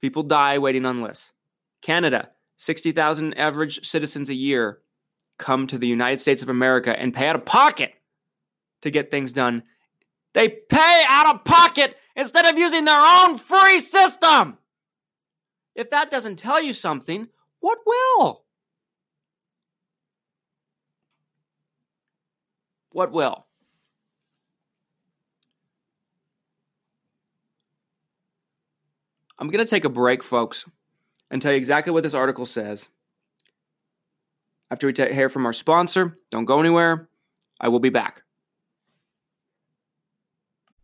People 0.00 0.22
die 0.22 0.56
waiting 0.56 0.86
on 0.86 1.02
lists. 1.02 1.34
Canada, 1.82 2.30
60,000 2.56 3.34
average 3.34 3.86
citizens 3.86 4.30
a 4.30 4.34
year 4.34 4.78
come 5.36 5.66
to 5.66 5.76
the 5.76 5.88
United 5.88 6.22
States 6.22 6.42
of 6.42 6.48
America 6.48 6.98
and 6.98 7.12
pay 7.12 7.28
out 7.28 7.36
of 7.36 7.44
pocket 7.44 7.92
to 8.80 8.90
get 8.90 9.10
things 9.10 9.34
done 9.34 9.62
they 10.34 10.48
pay 10.48 11.04
out 11.08 11.34
of 11.34 11.44
pocket 11.44 11.96
instead 12.16 12.44
of 12.44 12.58
using 12.58 12.84
their 12.84 13.00
own 13.00 13.38
free 13.38 13.78
system. 13.78 14.58
If 15.74 15.90
that 15.90 16.10
doesn't 16.10 16.36
tell 16.36 16.60
you 16.60 16.72
something, 16.72 17.28
what 17.60 17.78
will? 17.86 18.44
What 22.90 23.10
will? 23.10 23.46
I'm 29.38 29.50
going 29.50 29.64
to 29.64 29.70
take 29.70 29.84
a 29.84 29.88
break, 29.88 30.22
folks, 30.22 30.64
and 31.30 31.42
tell 31.42 31.52
you 31.52 31.58
exactly 31.58 31.92
what 31.92 32.02
this 32.02 32.14
article 32.14 32.46
says. 32.46 32.88
After 34.70 34.86
we 34.86 34.92
t- 34.92 35.12
hear 35.12 35.28
from 35.28 35.46
our 35.46 35.52
sponsor, 35.52 36.18
don't 36.30 36.44
go 36.44 36.60
anywhere. 36.60 37.08
I 37.60 37.68
will 37.68 37.80
be 37.80 37.90
back. 37.90 38.23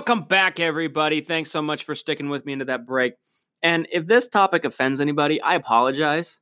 Welcome 0.00 0.22
back, 0.22 0.58
everybody. 0.58 1.20
Thanks 1.20 1.50
so 1.50 1.60
much 1.60 1.84
for 1.84 1.94
sticking 1.94 2.30
with 2.30 2.46
me 2.46 2.54
into 2.54 2.64
that 2.64 2.86
break. 2.86 3.16
And 3.62 3.86
if 3.92 4.06
this 4.06 4.26
topic 4.26 4.64
offends 4.64 4.98
anybody, 4.98 5.42
I 5.42 5.56
apologize. 5.56 6.38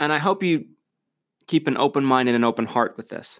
And 0.00 0.12
I 0.12 0.18
hope 0.18 0.42
you 0.42 0.64
keep 1.46 1.68
an 1.68 1.76
open 1.76 2.04
mind 2.04 2.28
and 2.28 2.34
an 2.34 2.42
open 2.42 2.66
heart 2.66 2.96
with 2.96 3.08
this. 3.08 3.38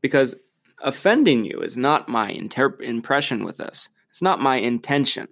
Because 0.00 0.36
offending 0.80 1.44
you 1.44 1.58
is 1.60 1.76
not 1.76 2.08
my 2.08 2.30
inter- 2.30 2.80
impression 2.80 3.44
with 3.44 3.56
this, 3.56 3.88
it's 4.08 4.22
not 4.22 4.40
my 4.40 4.54
intention. 4.54 5.26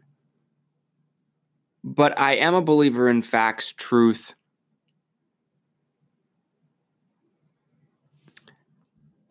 But 1.84 2.18
I 2.18 2.34
am 2.34 2.54
a 2.54 2.62
believer 2.62 3.08
in 3.08 3.22
facts, 3.22 3.72
truth, 3.72 4.34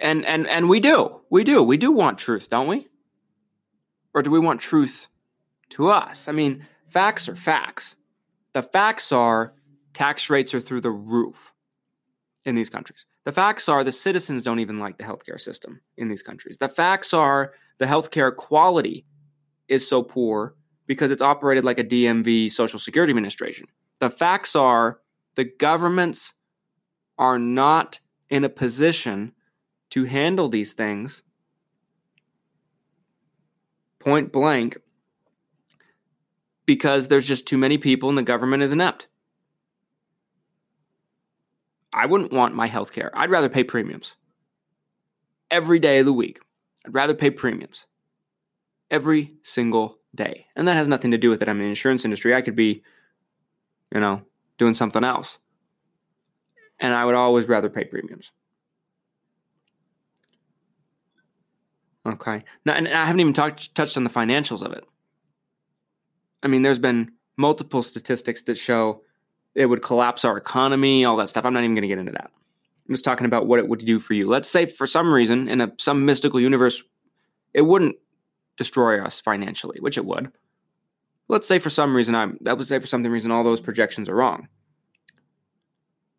and 0.02 0.26
and 0.26 0.48
and 0.48 0.70
we 0.70 0.80
do. 0.80 1.22
We 1.30 1.44
do. 1.44 1.62
We 1.64 1.78
do 1.78 1.92
want 1.92 2.18
truth 2.18 2.50
don't 2.50 2.68
we? 2.68 2.88
Or 4.14 4.22
do 4.22 4.30
we 4.30 4.40
want 4.40 4.60
truth 4.60 5.08
to 5.72 5.90
us? 5.90 6.28
I 6.28 6.32
mean 6.32 6.66
facts 6.88 7.30
are 7.30 7.36
facts. 7.36 7.96
The 8.54 8.64
facts 8.64 9.12
are 9.12 9.54
tax 9.94 10.30
rates 10.30 10.54
are 10.54 10.60
through 10.60 10.82
the 10.82 10.92
roof 10.92 11.54
in 12.46 12.56
these 12.56 12.70
countries. 12.70 13.06
The 13.24 13.32
facts 13.32 13.70
are 13.70 13.84
the 13.84 13.92
citizens 13.92 14.42
don't 14.42 14.60
even 14.60 14.80
like 14.80 14.98
the 14.98 15.04
healthcare 15.04 15.40
system 15.40 15.82
in 15.96 16.08
these 16.08 16.24
countries. 16.24 16.58
The 16.58 16.68
facts 16.68 17.14
are 17.14 17.54
the 17.78 17.86
healthcare 17.86 18.36
quality 18.36 19.06
is 19.68 19.88
so 19.88 20.02
poor 20.02 20.56
because 20.88 21.12
it's 21.12 21.22
operated 21.22 21.64
like 21.64 21.80
a 21.80 21.84
dmv 21.84 22.52
social 22.52 22.80
security 22.80 23.12
administration. 23.12 23.68
The 24.00 24.10
facts 24.10 24.56
are 24.56 25.00
the 25.36 25.46
governments 25.46 26.34
are 27.18 27.38
not 27.38 28.00
in 28.30 28.44
a 28.44 28.50
position 28.50 29.34
to 29.92 30.06
handle 30.06 30.50
these 30.50 30.74
things 30.74 31.22
point 34.00 34.32
blank 34.32 34.78
because 36.66 37.08
there's 37.08 37.28
just 37.28 37.46
too 37.46 37.58
many 37.58 37.78
people 37.78 38.10
and 38.10 38.18
the 38.18 38.24
government 38.24 38.64
is 38.64 38.72
inept. 38.72 39.08
I 41.94 42.06
wouldn't 42.06 42.32
want 42.32 42.56
my 42.56 42.68
health 42.68 42.94
care. 42.94 43.12
I'd 43.14 43.30
rather 43.30 43.50
pay 43.50 43.64
premiums 43.64 44.16
every 45.50 45.80
day 45.80 46.00
of 46.00 46.06
the 46.06 46.14
week. 46.14 46.40
I'd 46.86 46.94
rather 46.94 47.14
pay 47.14 47.30
premiums 47.30 47.86
every 48.90 49.34
single 49.44 50.00
day. 50.16 50.48
And 50.56 50.68
that 50.68 50.78
has 50.78 50.88
nothing 50.88 51.12
to 51.12 51.18
do 51.18 51.30
with 51.30 51.42
it. 51.42 51.50
I'm 51.50 51.58
in 51.58 51.64
the 51.64 51.70
insurance 51.70 52.06
industry. 52.06 52.34
I 52.34 52.42
could 52.42 52.56
be, 52.56 52.84
you 53.94 54.00
know, 54.00 54.22
doing 54.58 54.74
something 54.74 55.04
else. 55.04 55.38
And 56.80 56.94
I 56.94 57.06
would 57.06 57.16
always 57.16 57.48
rather 57.48 57.70
pay 57.70 57.84
premiums. 57.84 58.32
Okay. 62.06 62.44
Now, 62.66 62.74
and 62.74 62.88
I 62.88 63.06
haven't 63.06 63.20
even 63.20 63.34
talked 63.34 63.74
touched 63.76 63.98
on 63.98 64.04
the 64.04 64.10
financials 64.10 64.62
of 64.62 64.74
it. 64.74 64.84
I 66.44 66.48
mean, 66.48 66.64
there's 66.64 66.80
been 66.80 67.12
multiple 67.38 67.84
statistics 67.84 68.42
that 68.44 68.58
show 68.58 69.04
it 69.56 69.68
would 69.68 69.84
collapse 69.84 70.26
our 70.26 70.38
economy, 70.38 71.06
all 71.06 71.18
that 71.18 71.30
stuff. 71.30 71.46
I'm 71.46 71.54
not 71.54 71.64
even 71.64 71.76
going 71.76 71.84
to 71.84 71.88
get 71.88 72.00
into 72.00 72.14
that. 72.14 72.32
I'm 72.88 72.96
just 72.96 73.04
talking 73.04 73.26
about 73.26 73.48
what 73.48 73.60
it 73.60 73.68
would 73.68 73.86
do 73.86 74.00
for 74.00 74.14
you. 74.14 74.28
Let's 74.28 74.50
say 74.50 74.66
for 74.66 74.88
some 74.88 75.14
reason 75.14 75.48
in 75.48 75.62
a 75.62 75.72
some 75.78 76.06
mystical 76.06 76.40
universe, 76.40 76.82
it 77.54 77.62
wouldn't 77.62 77.96
destroy 78.58 79.04
us 79.04 79.20
financially, 79.20 79.80
which 79.80 79.98
it 79.98 80.06
would. 80.06 80.32
Let's 81.28 81.48
say 81.48 81.60
for 81.60 81.70
some 81.70 81.96
reason 81.96 82.16
I'm 82.16 82.38
that 82.42 82.58
would 82.58 82.68
say 82.68 82.80
for 82.80 82.88
some 82.88 83.04
reason 83.04 83.32
all 83.32 83.44
those 83.44 83.62
projections 83.62 84.10
are 84.10 84.16
wrong. 84.16 84.48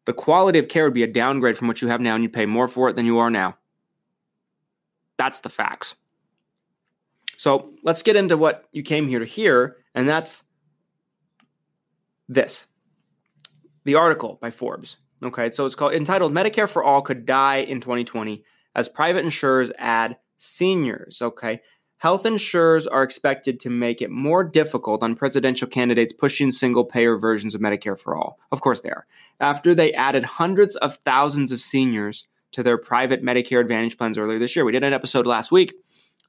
The 0.05 0.12
quality 0.12 0.59
of 0.59 0.69
care 0.69 0.85
would 0.85 0.95
be 0.95 1.03
a 1.05 1.09
downgrade 1.09 1.57
from 1.57 1.69
what 1.69 1.81
you 1.81 1.89
have 1.89 2.01
now, 2.01 2.15
and 2.15 2.25
you 2.25 2.29
pay 2.29 2.47
more 2.47 2.69
for 2.69 2.89
it 2.89 2.97
than 2.97 3.07
you 3.07 3.19
are 3.19 3.31
now. 3.31 3.57
That's 5.23 5.38
the 5.38 5.50
facts. 5.50 5.95
So 7.37 7.75
let's 7.85 8.02
get 8.02 8.17
into 8.17 8.37
what 8.37 8.64
you 8.73 8.83
came 8.83 9.07
here 9.07 9.21
to 9.21 9.25
hear, 9.25 9.76
and 9.95 10.09
that's 10.09 10.43
this 12.29 12.67
the 13.85 13.95
article 13.95 14.37
by 14.43 14.50
Forbes. 14.50 14.97
Okay, 15.23 15.52
so 15.52 15.64
it's 15.64 15.76
called 15.76 15.95
entitled 15.95 16.33
Medicare 16.33 16.69
for 16.69 16.83
All 16.83 17.02
Could 17.02 17.25
Die 17.25 17.59
in 17.59 17.81
2020 17.81 18.43
as 18.75 18.88
private 18.88 19.25
insurers 19.25 19.71
add 19.79 20.17
seniors. 20.38 21.23
Okay. 21.23 21.61
Health 21.99 22.26
insurers 22.26 22.88
are 22.88 23.05
expected 23.05 23.61
to 23.61 23.71
make 23.71 24.02
it 24.02 24.11
more 24.11 24.43
difficult 24.43 25.05
on 25.05 25.14
presidential 25.14 25.69
candidates 25.69 26.12
pushing 26.12 26.50
single 26.50 26.85
payer 26.85 27.17
versions 27.17 27.55
of 27.55 27.61
Medicare 27.61 27.97
for 27.97 28.17
All. 28.17 28.41
Of 28.50 28.61
course, 28.61 28.81
they 28.81 28.91
are. 28.91 29.07
After 29.38 29.73
they 29.73 29.93
added 29.93 30.25
hundreds 30.25 30.75
of 30.75 30.97
thousands 31.05 31.52
of 31.52 31.61
seniors 31.61 32.26
to 32.53 32.63
their 32.63 32.79
private 32.79 33.23
Medicare 33.23 33.61
Advantage 33.61 33.99
plans 33.99 34.19
earlier 34.19 34.39
this 34.39 34.55
year. 34.55 34.65
We 34.65 34.73
did 34.73 34.85
an 34.85 34.93
episode 34.93 35.27
last 35.27 35.51
week 35.51 35.75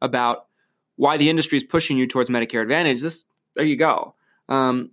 about 0.02 0.48
why 0.96 1.18
the 1.18 1.30
industry 1.30 1.58
is 1.58 1.64
pushing 1.64 1.98
you 1.98 2.08
towards 2.08 2.30
Medicare 2.30 2.62
Advantage. 2.62 3.02
This, 3.02 3.26
there 3.56 3.66
you 3.66 3.76
go. 3.76 4.16
Um, 4.50 4.92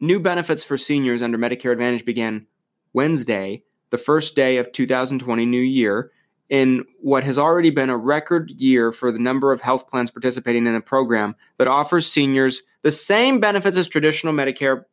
new 0.00 0.20
benefits 0.20 0.64
for 0.64 0.76
seniors 0.76 1.22
under 1.22 1.38
Medicare 1.38 1.72
Advantage 1.72 2.04
began 2.04 2.46
Wednesday, 2.92 3.62
the 3.90 3.98
first 3.98 4.34
day 4.34 4.58
of 4.58 4.72
2020 4.72 5.46
new 5.46 5.60
year, 5.60 6.10
in 6.48 6.84
what 7.00 7.24
has 7.24 7.38
already 7.38 7.70
been 7.70 7.90
a 7.90 7.96
record 7.96 8.50
year 8.52 8.90
for 8.90 9.12
the 9.12 9.18
number 9.18 9.52
of 9.52 9.60
health 9.60 9.86
plans 9.86 10.10
participating 10.10 10.66
in 10.66 10.74
a 10.74 10.80
program 10.80 11.36
that 11.58 11.68
offers 11.68 12.10
seniors 12.10 12.62
the 12.82 12.92
same 12.92 13.38
benefits 13.38 13.76
as 13.76 13.86
traditional 13.86 14.32
Medicare, 14.32 14.84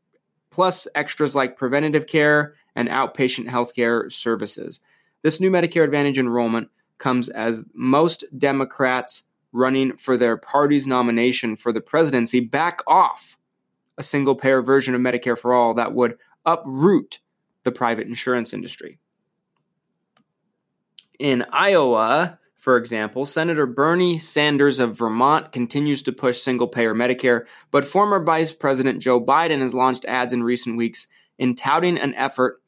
plus 0.50 0.88
extras 0.96 1.36
like 1.36 1.58
preventative 1.58 2.08
care 2.08 2.56
and 2.76 2.90
outpatient 2.90 3.48
healthcare 3.48 4.12
services. 4.12 4.82
This 5.26 5.42
new 5.42 5.50
Medicare 5.50 5.84
Advantage 5.84 6.20
enrollment 6.20 6.70
comes 7.00 7.30
as 7.30 7.64
most 7.74 8.26
Democrats 8.38 9.24
running 9.54 9.98
for 9.98 10.18
their 10.18 10.38
party's 10.38 10.86
nomination 10.86 11.56
for 11.56 11.74
the 11.74 11.82
presidency 11.82 12.40
back 12.40 12.82
off 12.86 13.36
a 13.98 14.04
single 14.04 14.36
payer 14.36 14.62
version 14.62 14.94
of 14.94 15.02
Medicare 15.02 15.36
for 15.36 15.52
all 15.52 15.74
that 15.74 15.96
would 15.96 16.20
uproot 16.46 17.22
the 17.64 17.72
private 17.72 18.06
insurance 18.06 18.54
industry. 18.54 19.00
In 21.18 21.44
Iowa, 21.52 22.38
for 22.58 22.78
example, 22.78 23.26
Senator 23.26 23.66
Bernie 23.66 24.20
Sanders 24.20 24.80
of 24.80 24.96
Vermont 24.96 25.52
continues 25.52 26.04
to 26.04 26.12
push 26.12 26.40
single 26.40 26.68
payer 26.68 26.94
Medicare, 26.94 27.46
but 27.72 27.84
former 27.84 28.24
Vice 28.24 28.54
President 28.54 29.02
Joe 29.02 29.20
Biden 29.20 29.62
has 29.62 29.74
launched 29.74 30.06
ads 30.06 30.34
in 30.34 30.44
recent 30.44 30.78
weeks 30.78 31.08
in 31.40 31.56
touting 31.56 31.98
an 31.98 32.14
effort 32.14 32.62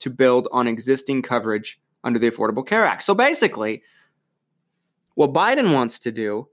to 0.00 0.10
build 0.10 0.48
on 0.50 0.66
existing 0.66 1.22
coverage 1.22 1.78
under 2.04 2.18
the 2.18 2.30
Affordable 2.30 2.66
Care 2.66 2.84
Act. 2.84 3.02
So 3.02 3.14
basically, 3.14 3.82
what 5.14 5.32
Biden 5.32 5.74
wants 5.74 5.98
to 6.00 6.12
do, 6.12 6.48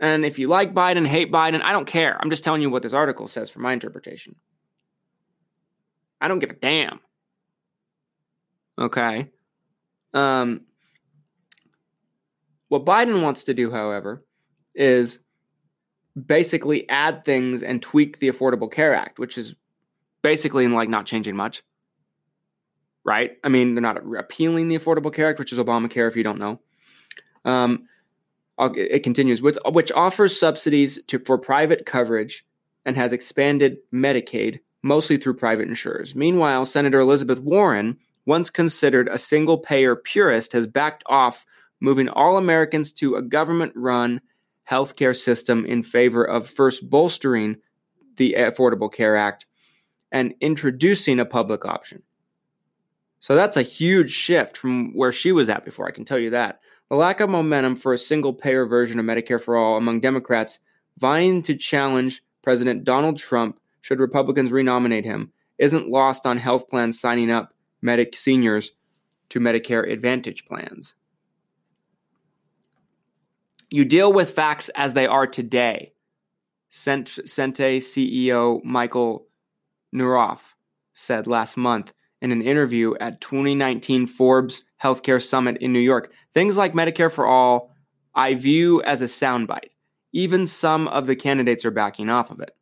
and 0.00 0.24
if 0.24 0.38
you 0.38 0.48
like 0.48 0.74
Biden, 0.74 1.06
hate 1.06 1.32
Biden, 1.32 1.62
I 1.62 1.72
don't 1.72 1.86
care. 1.86 2.18
I'm 2.20 2.30
just 2.30 2.44
telling 2.44 2.62
you 2.62 2.70
what 2.70 2.82
this 2.82 2.92
article 2.92 3.28
says 3.28 3.50
for 3.50 3.60
my 3.60 3.72
interpretation. 3.72 4.34
I 6.20 6.28
don't 6.28 6.38
give 6.38 6.50
a 6.50 6.54
damn. 6.54 7.00
Okay. 8.78 9.30
Um, 10.14 10.62
what 12.68 12.84
Biden 12.84 13.22
wants 13.22 13.44
to 13.44 13.54
do, 13.54 13.70
however, 13.70 14.24
is 14.74 15.18
basically 16.26 16.88
add 16.88 17.24
things 17.24 17.62
and 17.62 17.82
tweak 17.82 18.18
the 18.18 18.28
Affordable 18.28 18.70
Care 18.70 18.94
Act, 18.94 19.18
which 19.18 19.38
is 19.38 19.54
basically 20.22 20.66
like 20.68 20.88
not 20.88 21.06
changing 21.06 21.36
much. 21.36 21.62
Right? 23.04 23.32
I 23.42 23.48
mean, 23.48 23.74
they're 23.74 23.82
not 23.82 24.04
repealing 24.06 24.68
the 24.68 24.78
Affordable 24.78 25.12
Care 25.12 25.28
Act, 25.28 25.38
which 25.38 25.52
is 25.52 25.58
Obamacare, 25.58 26.08
if 26.08 26.16
you 26.16 26.22
don't 26.22 26.38
know. 26.38 26.60
Um, 27.44 27.88
it 28.58 29.02
continues, 29.02 29.42
which, 29.42 29.56
which 29.66 29.90
offers 29.92 30.38
subsidies 30.38 31.02
to 31.06 31.18
for 31.18 31.36
private 31.36 31.84
coverage 31.84 32.44
and 32.84 32.96
has 32.96 33.12
expanded 33.12 33.78
Medicaid 33.92 34.60
mostly 34.82 35.16
through 35.16 35.34
private 35.34 35.68
insurers. 35.68 36.14
Meanwhile, 36.14 36.66
Senator 36.66 37.00
Elizabeth 37.00 37.40
Warren, 37.40 37.96
once 38.26 38.50
considered 38.50 39.08
a 39.08 39.18
single 39.18 39.58
payer 39.58 39.96
purist, 39.96 40.52
has 40.52 40.66
backed 40.66 41.02
off 41.06 41.44
moving 41.80 42.08
all 42.08 42.36
Americans 42.36 42.92
to 42.92 43.16
a 43.16 43.22
government 43.22 43.72
run 43.74 44.20
healthcare 44.70 45.16
system 45.16 45.64
in 45.66 45.82
favor 45.82 46.24
of 46.24 46.46
first 46.46 46.88
bolstering 46.88 47.56
the 48.16 48.34
Affordable 48.38 48.92
Care 48.92 49.16
Act 49.16 49.46
and 50.12 50.34
introducing 50.40 51.18
a 51.18 51.24
public 51.24 51.64
option. 51.64 52.02
So 53.22 53.36
that's 53.36 53.56
a 53.56 53.62
huge 53.62 54.10
shift 54.10 54.56
from 54.56 54.92
where 54.94 55.12
she 55.12 55.30
was 55.30 55.48
at 55.48 55.64
before, 55.64 55.86
I 55.86 55.92
can 55.92 56.04
tell 56.04 56.18
you 56.18 56.30
that. 56.30 56.60
The 56.90 56.96
lack 56.96 57.20
of 57.20 57.30
momentum 57.30 57.76
for 57.76 57.92
a 57.92 57.98
single 57.98 58.34
payer 58.34 58.66
version 58.66 58.98
of 58.98 59.06
Medicare 59.06 59.40
for 59.40 59.56
All 59.56 59.76
among 59.76 60.00
Democrats 60.00 60.58
vying 60.98 61.40
to 61.42 61.56
challenge 61.56 62.24
President 62.42 62.82
Donald 62.82 63.18
Trump 63.18 63.60
should 63.80 64.00
Republicans 64.00 64.50
renominate 64.50 65.04
him, 65.04 65.30
isn't 65.58 65.88
lost 65.88 66.26
on 66.26 66.36
health 66.36 66.68
plans 66.68 66.98
signing 66.98 67.30
up 67.30 67.54
medic 67.80 68.16
seniors 68.16 68.72
to 69.28 69.38
Medicare 69.38 69.88
Advantage 69.88 70.44
plans. 70.44 70.94
You 73.70 73.84
deal 73.84 74.12
with 74.12 74.34
facts 74.34 74.68
as 74.70 74.94
they 74.94 75.06
are 75.06 75.28
today. 75.28 75.92
Centene 76.72 77.76
CEO 77.76 78.64
Michael 78.64 79.28
Neurath 79.94 80.54
said 80.92 81.28
last 81.28 81.56
month 81.56 81.92
in 82.22 82.32
an 82.32 82.40
interview 82.40 82.94
at 83.00 83.20
2019 83.20 84.06
Forbes 84.06 84.64
Healthcare 84.82 85.22
Summit 85.22 85.58
in 85.58 85.72
New 85.72 85.80
York. 85.80 86.12
Things 86.32 86.56
like 86.56 86.72
Medicare 86.72 87.12
for 87.12 87.26
All, 87.26 87.74
I 88.14 88.34
view 88.34 88.80
as 88.84 89.02
a 89.02 89.06
soundbite. 89.06 89.70
Even 90.12 90.46
some 90.46 90.88
of 90.88 91.06
the 91.06 91.16
candidates 91.16 91.64
are 91.64 91.70
backing 91.70 92.08
off 92.08 92.30
of 92.30 92.40
it. 92.40 92.56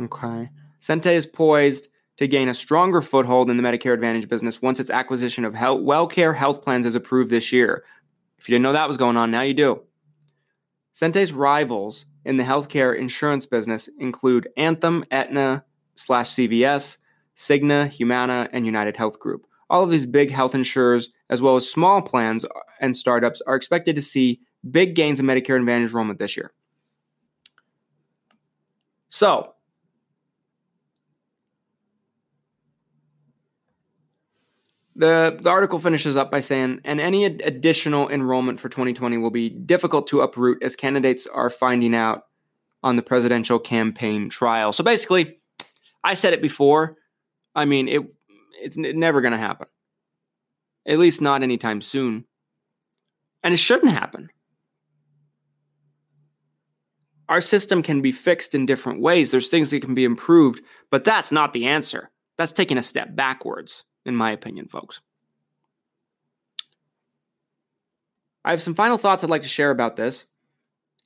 Okay. 0.00 0.50
Centene 0.82 1.14
is 1.14 1.26
poised 1.26 1.88
to 2.18 2.28
gain 2.28 2.48
a 2.48 2.54
stronger 2.54 3.00
foothold 3.00 3.50
in 3.50 3.56
the 3.56 3.62
Medicare 3.62 3.94
Advantage 3.94 4.28
business 4.28 4.60
once 4.60 4.78
its 4.78 4.90
acquisition 4.90 5.44
of 5.44 5.54
health, 5.54 5.80
WellCare 5.80 6.36
health 6.36 6.62
plans 6.62 6.86
is 6.86 6.94
approved 6.94 7.30
this 7.30 7.52
year. 7.52 7.84
If 8.38 8.48
you 8.48 8.54
didn't 8.54 8.64
know 8.64 8.74
that 8.74 8.88
was 8.88 8.96
going 8.96 9.16
on, 9.16 9.30
now 9.30 9.42
you 9.42 9.54
do. 9.54 9.80
Centene's 10.94 11.32
rivals 11.32 12.06
in 12.24 12.36
the 12.36 12.44
healthcare 12.44 12.98
insurance 12.98 13.46
business 13.46 13.88
include 13.98 14.48
Anthem, 14.56 15.04
Aetna 15.10 15.64
slash 15.96 16.30
CVS, 16.30 16.98
Cigna, 17.34 17.88
Humana, 17.88 18.48
and 18.52 18.64
United 18.64 18.96
Health 18.96 19.18
Group. 19.18 19.46
All 19.68 19.82
of 19.82 19.90
these 19.90 20.06
big 20.06 20.30
health 20.30 20.54
insurers, 20.54 21.10
as 21.28 21.42
well 21.42 21.56
as 21.56 21.68
small 21.68 22.00
plans 22.00 22.46
and 22.80 22.96
startups, 22.96 23.42
are 23.46 23.56
expected 23.56 23.96
to 23.96 24.02
see 24.02 24.40
big 24.70 24.94
gains 24.94 25.18
in 25.18 25.26
Medicare 25.26 25.58
Advantage 25.58 25.90
enrollment 25.90 26.18
this 26.18 26.36
year. 26.36 26.52
So, 29.08 29.54
The, 34.98 35.36
the 35.38 35.50
article 35.50 35.78
finishes 35.78 36.16
up 36.16 36.30
by 36.30 36.40
saying, 36.40 36.80
and 36.82 37.02
any 37.02 37.26
ad- 37.26 37.42
additional 37.44 38.08
enrollment 38.08 38.58
for 38.58 38.70
2020 38.70 39.18
will 39.18 39.30
be 39.30 39.50
difficult 39.50 40.06
to 40.08 40.22
uproot 40.22 40.62
as 40.62 40.74
candidates 40.74 41.26
are 41.26 41.50
finding 41.50 41.94
out 41.94 42.22
on 42.82 42.96
the 42.96 43.02
presidential 43.02 43.58
campaign 43.58 44.30
trial. 44.30 44.72
So 44.72 44.82
basically, 44.82 45.38
I 46.06 46.14
said 46.14 46.32
it 46.32 46.40
before. 46.40 46.96
I 47.56 47.64
mean, 47.64 47.88
it 47.88 48.02
it's 48.62 48.76
never 48.76 49.20
going 49.20 49.32
to 49.32 49.38
happen. 49.38 49.66
At 50.86 51.00
least 51.00 51.20
not 51.20 51.42
anytime 51.42 51.80
soon. 51.80 52.24
And 53.42 53.52
it 53.52 53.58
shouldn't 53.58 53.92
happen. 53.92 54.30
Our 57.28 57.40
system 57.40 57.82
can 57.82 58.02
be 58.02 58.12
fixed 58.12 58.54
in 58.54 58.66
different 58.66 59.00
ways. 59.00 59.32
There's 59.32 59.48
things 59.48 59.70
that 59.70 59.82
can 59.82 59.94
be 59.94 60.04
improved, 60.04 60.62
but 60.92 61.02
that's 61.02 61.32
not 61.32 61.52
the 61.52 61.66
answer. 61.66 62.08
That's 62.38 62.52
taking 62.52 62.78
a 62.78 62.82
step 62.82 63.16
backwards, 63.16 63.84
in 64.04 64.14
my 64.14 64.30
opinion, 64.30 64.68
folks. 64.68 65.00
I 68.44 68.52
have 68.52 68.62
some 68.62 68.76
final 68.76 68.96
thoughts 68.96 69.24
I'd 69.24 69.30
like 69.30 69.42
to 69.42 69.48
share 69.48 69.72
about 69.72 69.96
this. 69.96 70.24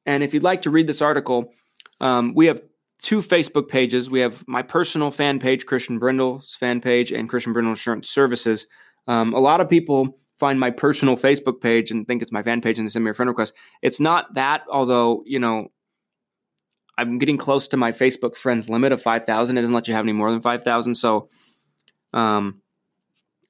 And 0.05 0.23
if 0.23 0.35
you'd 0.35 0.43
like 0.43 0.63
to 0.63 0.71
read 0.71 0.87
this 0.87 1.01
article, 1.01 1.55
um, 2.01 2.35
we 2.35 2.47
have 2.47 2.61
two 3.03 3.19
Facebook 3.19 3.69
pages. 3.69 4.11
We 4.11 4.21
have 4.21 4.47
my 4.47 4.63
personal 4.63 5.11
fan 5.11 5.39
page, 5.39 5.67
Christian 5.67 5.99
Brindle's 5.99 6.55
fan 6.55 6.81
page, 6.81 7.13
and 7.13 7.29
Christian 7.29 7.53
Brindle 7.53 7.73
Insurance 7.73 8.09
Services. 8.11 8.67
Um, 9.07 9.33
a 9.35 9.41
lot 9.41 9.61
of 9.61 9.69
people 9.69 10.17
find 10.39 10.59
my 10.59 10.71
personal 10.71 11.17
Facebook 11.17 11.61
page 11.61 11.91
and 11.91 12.07
think 12.07 12.23
it's 12.23 12.33
my 12.33 12.43
fan 12.43 12.61
page 12.61 12.79
and 12.79 12.91
send 12.91 13.05
me 13.05 13.11
a 13.11 13.15
friend 13.15 13.29
request. 13.29 13.55
It's 13.83 14.01
not 14.01 14.35
that, 14.35 14.63
although, 14.71 15.23
you 15.27 15.39
know, 15.39 15.69
I'm 16.97 17.19
getting 17.19 17.39
close 17.39 17.69
to 17.69 17.77
my 17.77 17.93
Facebook 17.93 18.37
friends 18.37 18.69
limit 18.69 18.93
of 18.93 19.03
5,000. 19.03 19.57
It 19.57 19.61
doesn't 19.61 19.75
let 19.75 19.89
you 19.89 19.95
have 19.95 20.05
any 20.05 20.13
more 20.13 20.31
than 20.31 20.41
5,000. 20.41 20.95
So, 20.95 21.29
um, 22.13 22.61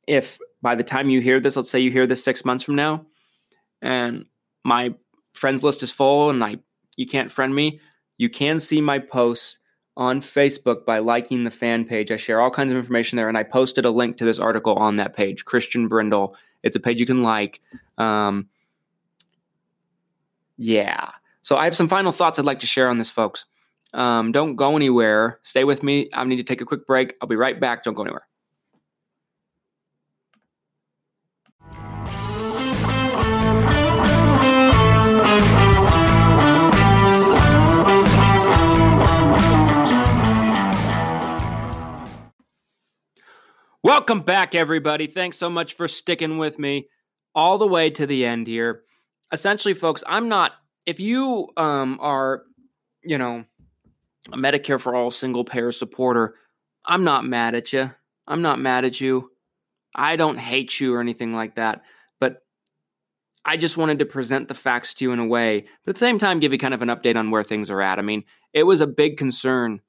if 0.07 0.39
by 0.63 0.75
the 0.75 0.85
time 0.85 1.11
you 1.11 1.21
hear 1.21 1.41
this, 1.41 1.57
let's 1.57 1.71
say 1.71 1.81
you 1.81 1.91
hear 1.91 2.07
this 2.07 2.23
six 2.23 2.45
months 2.45 2.65
from 2.65 2.77
now, 2.77 3.07
and 3.83 4.27
my 4.65 4.95
friends 5.33 5.65
list 5.65 5.83
is 5.83 5.91
full 5.91 6.31
and 6.31 6.43
I 6.45 6.59
you 6.97 7.07
can't 7.07 7.31
friend 7.31 7.55
me, 7.55 7.81
you 8.20 8.28
can 8.28 8.61
see 8.61 8.83
my 8.83 8.98
posts 8.98 9.59
on 9.96 10.20
Facebook 10.20 10.85
by 10.85 10.98
liking 10.98 11.44
the 11.44 11.50
fan 11.50 11.87
page. 11.87 12.12
I 12.12 12.18
share 12.18 12.38
all 12.38 12.50
kinds 12.50 12.70
of 12.70 12.76
information 12.76 13.16
there, 13.16 13.30
and 13.30 13.38
I 13.38 13.42
posted 13.42 13.87
a 13.87 13.90
link 13.90 14.18
to 14.18 14.26
this 14.26 14.38
article 14.38 14.74
on 14.74 14.96
that 14.96 15.16
page, 15.16 15.46
Christian 15.46 15.88
Brindle. 15.88 16.37
It's 16.62 16.76
a 16.76 16.80
page 16.80 17.00
you 17.00 17.06
can 17.06 17.22
like. 17.22 17.62
Um, 17.96 18.46
yeah. 20.59 21.12
So 21.40 21.56
I 21.56 21.64
have 21.64 21.74
some 21.74 21.88
final 21.88 22.12
thoughts 22.12 22.38
I'd 22.38 22.44
like 22.44 22.59
to 22.59 22.66
share 22.66 22.90
on 22.90 22.98
this, 22.98 23.09
folks. 23.09 23.46
Um, 23.94 24.33
don't 24.33 24.54
go 24.54 24.76
anywhere. 24.76 25.40
Stay 25.42 25.64
with 25.64 25.83
me. 25.83 26.11
I 26.12 26.22
need 26.24 26.37
to 26.37 26.42
take 26.42 26.61
a 26.61 26.66
quick 26.66 26.87
break. 26.87 27.14
I'll 27.22 27.28
be 27.28 27.37
right 27.37 27.59
back. 27.59 27.85
Don't 27.85 27.94
go 27.94 28.02
anywhere. 28.02 28.26
Welcome 43.90 44.20
back, 44.20 44.55
everybody. 44.55 45.09
Thanks 45.09 45.37
so 45.37 45.50
much 45.50 45.74
for 45.74 45.88
sticking 45.88 46.38
with 46.38 46.61
me 46.61 46.87
all 47.35 47.59
the 47.59 47.66
way 47.66 47.90
to 47.90 48.07
the 48.07 48.24
end 48.24 48.46
here. 48.46 48.85
Essentially, 49.33 49.74
folks, 49.74 50.05
I'm 50.07 50.29
not, 50.29 50.53
if 50.87 51.00
you 51.00 51.48
um, 51.57 51.98
are, 52.00 52.44
you 53.03 53.18
know, 53.18 53.44
a 54.33 54.37
Medicare 54.37 54.79
for 54.79 54.94
All 54.94 55.11
single 55.11 55.44
payer 55.44 55.72
supporter, 55.72 56.37
I'm 56.85 57.03
not 57.03 57.24
mad 57.24 57.57
at 57.57 57.72
you. 57.72 57.90
I'm 58.29 58.42
not 58.42 58.61
mad 58.61 58.85
at 58.85 59.00
you. 59.00 59.33
I 59.96 60.14
don't 60.14 60.38
hate 60.38 60.79
you 60.79 60.94
or 60.94 61.00
anything 61.00 61.35
like 61.35 61.57
that. 61.57 61.83
But 62.20 62.44
I 63.44 63.57
just 63.57 63.76
wanted 63.76 63.98
to 63.98 64.07
present 64.07 64.46
the 64.46 64.55
facts 64.55 64.94
to 64.94 65.05
you 65.05 65.11
in 65.11 65.18
a 65.18 65.26
way, 65.26 65.66
but 65.85 65.90
at 65.90 65.96
the 65.96 66.07
same 66.07 66.20
time, 66.20 66.38
give 66.38 66.53
you 66.53 66.59
kind 66.59 66.74
of 66.74 66.83
an 66.83 66.90
update 66.90 67.16
on 67.16 67.33
where 67.33 67.42
things 67.42 67.70
are 67.70 67.83
at. 67.83 67.98
I 67.98 68.03
mean, 68.03 68.22
it 68.53 68.62
was 68.62 68.81
a 68.81 68.87
big 68.87 69.16
concern 69.16 69.81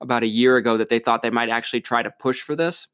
about 0.00 0.22
a 0.22 0.26
year 0.26 0.56
ago 0.56 0.78
that 0.78 0.88
they 0.88 1.00
thought 1.00 1.20
they 1.20 1.28
might 1.28 1.50
actually 1.50 1.82
try 1.82 2.02
to 2.02 2.10
push 2.10 2.40
for 2.40 2.56
this. 2.56 2.86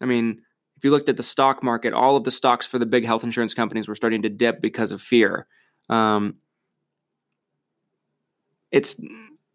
I 0.00 0.06
mean, 0.06 0.40
if 0.76 0.84
you 0.84 0.90
looked 0.90 1.08
at 1.08 1.16
the 1.16 1.22
stock 1.22 1.62
market, 1.62 1.92
all 1.92 2.16
of 2.16 2.24
the 2.24 2.30
stocks 2.30 2.66
for 2.66 2.78
the 2.78 2.86
big 2.86 3.04
health 3.04 3.22
insurance 3.22 3.52
companies 3.52 3.86
were 3.86 3.94
starting 3.94 4.22
to 4.22 4.28
dip 4.28 4.60
because 4.62 4.92
of 4.92 5.02
fear. 5.02 5.46
Um, 5.88 6.36
it's 8.70 8.96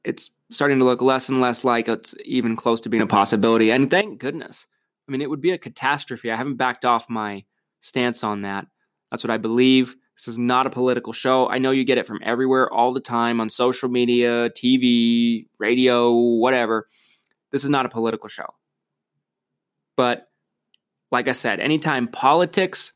it's 0.04 0.30
starting 0.52 0.78
to 0.80 0.86
look 0.86 1.02
less 1.02 1.30
and 1.30 1.42
less 1.42 1.64
like 1.64 1.88
it's 1.88 2.14
even 2.24 2.56
close 2.56 2.80
to 2.82 2.90
being 2.90 3.02
a 3.02 3.08
possibility. 3.08 3.72
And 3.72 3.90
thank 3.90 4.20
goodness. 4.20 4.68
I 5.08 5.12
mean, 5.12 5.22
it 5.22 5.30
would 5.30 5.42
be 5.42 5.52
a 5.52 5.58
catastrophe. 5.58 6.32
I 6.32 6.36
haven't 6.36 6.58
backed 6.58 6.86
off 6.86 7.10
my 7.10 7.44
stance 7.80 8.24
on 8.24 8.42
that. 8.44 8.68
That's 9.10 9.24
what 9.24 9.32
I 9.32 9.38
believe. 9.38 9.96
This 10.16 10.28
is 10.28 10.38
not 10.38 10.68
a 10.68 10.70
political 10.70 11.12
show. 11.12 11.50
I 11.50 11.58
know 11.58 11.72
you 11.72 11.84
get 11.84 11.98
it 11.98 12.08
from 12.08 12.20
everywhere 12.24 12.72
all 12.72 12.94
the 12.94 13.00
time 13.00 13.42
on 13.42 13.50
social 13.50 13.90
media, 13.90 14.50
TV, 14.52 15.48
radio, 15.60 16.14
whatever. 16.14 16.88
This 17.52 17.64
is 17.64 17.70
not 17.70 17.86
a 17.86 17.90
political 17.90 18.30
show. 18.30 18.48
But 19.98 20.28
like 21.12 21.28
I 21.28 21.34
said, 21.34 21.60
anytime 21.60 22.08
politics 22.08 22.94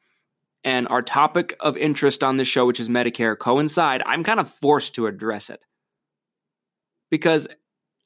and 0.64 0.88
our 0.88 1.02
topic 1.02 1.56
of 1.60 1.78
interest 1.78 2.24
on 2.24 2.36
this 2.36 2.48
show, 2.48 2.66
which 2.66 2.80
is 2.80 2.90
Medicare, 2.90 3.38
coincide, 3.38 4.02
I'm 4.06 4.24
kind 4.24 4.40
of 4.40 4.50
forced 4.50 4.96
to 4.96 5.08
address 5.08 5.50
it. 5.50 5.62
Because 7.10 7.48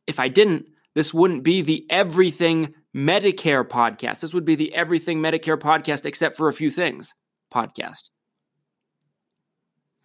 if 0.08 0.20
I 0.20 0.28
didn't, 0.28 0.68
this 0.96 1.13
wouldn't 1.13 1.44
be 1.44 1.62
the 1.62 1.86
Everything 1.89 2.74
Medicare 2.96 3.68
podcast. 3.68 4.22
This 4.22 4.34
would 4.34 4.46
be 4.46 4.56
the 4.56 4.74
Everything 4.74 5.20
Medicare 5.20 5.58
podcast, 5.58 6.06
except 6.06 6.38
for 6.38 6.48
a 6.48 6.54
few 6.54 6.70
things 6.70 7.13
podcast. 7.52 8.10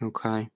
Okay. 0.03 0.49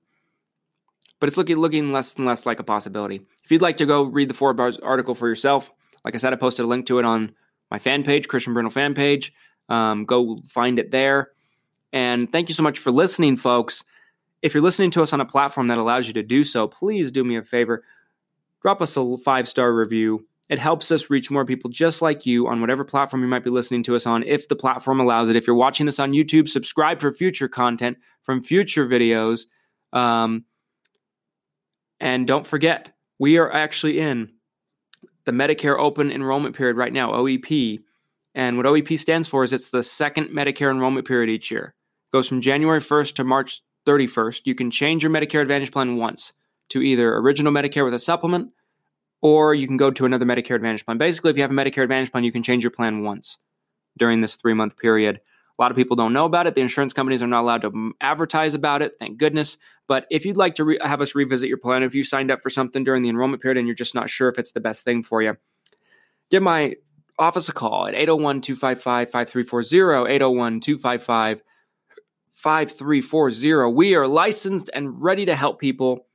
But 1.21 1.29
it's 1.29 1.37
looking 1.37 1.57
looking 1.57 1.93
less 1.93 2.15
and 2.15 2.27
less 2.27 2.47
like 2.47 2.59
a 2.59 2.65
possibility. 2.65 3.21
If 3.45 3.51
you'd 3.51 3.63
like 3.63 3.77
to 3.77 3.87
go 3.87 4.03
read 4.03 4.29
the 4.29 4.35
Forbes 4.35 4.79
article 4.79 5.15
for 5.15 5.29
yourself, 5.29 5.71
like 6.05 6.15
I 6.15 6.19
said, 6.19 6.33
I 6.33 6.37
posted 6.37 6.65
a 6.65 6.69
link 6.69 6.87
to 6.87 6.99
it 6.99 7.05
on 7.05 7.33
my 7.73 7.79
fan 7.79 8.03
page, 8.05 8.29
Christian 8.29 8.53
Brindle 8.53 8.71
fan 8.71 8.93
page. 8.93 9.33
Um, 9.71 10.05
go 10.05 10.43
find 10.47 10.79
it 10.79 10.91
there. 10.91 11.31
And 11.95 12.31
thank 12.31 12.51
you 12.51 12.55
so 12.55 12.63
much 12.63 12.79
for 12.79 12.91
listening, 12.91 13.35
folks. 13.39 13.83
If 14.43 14.53
you're 14.53 14.63
listening 14.63 14.91
to 14.91 15.03
us 15.03 15.15
on 15.15 15.23
a 15.23 15.25
platform 15.25 15.69
that 15.69 15.79
allows 15.79 16.07
you 16.07 16.13
to 16.13 16.23
do 16.23 16.45
so, 16.45 16.69
please 16.69 17.11
do 17.11 17.25
me 17.25 17.37
a 17.37 17.43
favor. 17.43 17.83
Drop 18.61 18.83
us 18.83 18.95
a 18.99 19.17
five 19.17 19.49
star 19.49 19.75
review. 19.75 20.27
It 20.51 20.59
helps 20.59 20.93
us 20.93 21.09
reach 21.09 21.31
more 21.31 21.47
people 21.47 21.71
just 21.71 22.03
like 22.03 22.27
you 22.27 22.47
on 22.47 22.61
whatever 22.61 22.85
platform 22.85 23.23
you 23.23 23.29
might 23.29 23.43
be 23.43 23.49
listening 23.49 23.83
to 23.85 23.97
us 23.97 24.07
on, 24.07 24.23
if 24.25 24.49
the 24.49 24.57
platform 24.57 25.01
allows 25.01 25.31
it. 25.31 25.37
If 25.37 25.47
you're 25.47 25.57
watching 25.57 25.87
this 25.87 25.99
on 25.99 26.13
YouTube, 26.13 26.49
subscribe 26.49 27.01
for 27.01 27.11
future 27.11 27.49
content 27.49 27.97
from 28.23 28.43
future 28.43 28.87
videos. 28.87 29.47
Um, 29.95 30.45
and 32.01 32.27
don't 32.27 32.47
forget, 32.47 32.93
we 33.19 33.39
are 33.39 33.51
actually 33.51 33.99
in 33.99 34.31
the 35.25 35.33
Medicare 35.33 35.79
open 35.79 36.11
enrollment 36.11 36.57
period 36.57 36.77
right 36.77 36.93
now, 36.93 37.13
OEP. 37.13 37.81
And 38.35 38.57
what 38.57 38.67
OEP 38.67 38.99
stands 38.99 39.29
for 39.29 39.45
is 39.45 39.53
it's 39.53 39.69
the 39.69 39.83
second 39.83 40.29
Medicare 40.29 40.71
enrollment 40.71 41.07
period 41.07 41.31
each 41.31 41.51
year. 41.51 41.75
It 42.07 42.17
goes 42.17 42.29
from 42.29 42.41
January 42.41 42.81
1st 42.81 43.15
to 43.17 43.25
March 43.25 43.63
31st. 43.87 44.43
You 44.45 44.55
can 44.55 44.71
change 44.71 45.03
your 45.03 45.13
Medicare 45.13 45.43
Advantage 45.43 45.71
plan 45.71 45.97
once 45.97 46.33
to 46.71 46.81
either 46.81 47.17
original 47.17 47.53
Medicare 47.53 47.85
with 47.85 47.95
a 47.95 47.99
supplement 47.99 48.51
or 49.23 49.55
you 49.55 49.67
can 49.67 49.77
go 49.77 49.91
to 49.91 50.05
another 50.05 50.27
Medicare 50.27 50.57
Advantage 50.57 50.85
plan. 50.85 50.99
Basically, 50.99 51.31
if 51.31 51.37
you 51.37 51.43
have 51.43 51.53
a 51.53 51.55
Medicare 51.55 51.85
Advantage 51.85 52.11
plan, 52.11 52.25
you 52.25 52.33
can 52.33 52.43
change 52.43 52.65
your 52.65 52.71
plan 52.71 53.03
once 53.03 53.39
during 53.99 54.21
this 54.21 54.37
three 54.37 54.55
month 54.55 54.77
period. 54.77 55.21
A 55.59 55.63
lot 55.63 55.71
of 55.71 55.77
people 55.77 55.97
don't 55.97 56.13
know 56.13 56.25
about 56.25 56.47
it. 56.47 56.55
The 56.55 56.61
insurance 56.61 56.93
companies 56.93 57.23
are 57.23 57.27
not 57.27 57.43
allowed 57.43 57.63
to 57.63 57.93
advertise 58.01 58.55
about 58.55 58.83
it, 58.83 58.97
thank 58.99 59.19
goodness. 59.19 59.59
But 59.93 60.07
if 60.09 60.25
you'd 60.25 60.39
like 60.39 60.55
to 60.55 60.65
re- 60.65 60.79
have 60.81 61.03
us 61.03 61.15
revisit 61.15 61.51
your 61.51 61.59
plan, 61.59 61.83
if 61.83 61.95
you 61.95 62.03
signed 62.03 62.31
up 62.31 62.43
for 62.43 62.49
something 62.49 62.83
during 62.83 63.03
the 63.03 63.11
enrollment 63.11 63.43
period 63.43 63.59
and 63.59 63.69
you're 63.69 63.75
just 63.75 63.95
not 63.95 64.09
sure 64.09 64.31
if 64.31 64.39
it's 64.39 64.53
the 64.53 64.61
best 64.61 64.85
thing 64.85 65.03
for 65.03 65.21
you, 65.21 65.37
give 66.31 66.43
my 66.43 66.77
office 67.19 67.51
a 67.51 67.53
call 67.53 67.87
at 67.87 67.93
801 67.93 68.41
255 68.41 69.11
5340. 69.11 70.11
801 70.11 70.61
255 70.61 71.43
5340. 72.31 73.73
We 73.75 73.95
are 73.95 74.09
licensed 74.09 74.71
and 74.73 75.03
ready 75.03 75.27
to 75.27 75.37
help 75.37 75.61
people 75.61 76.07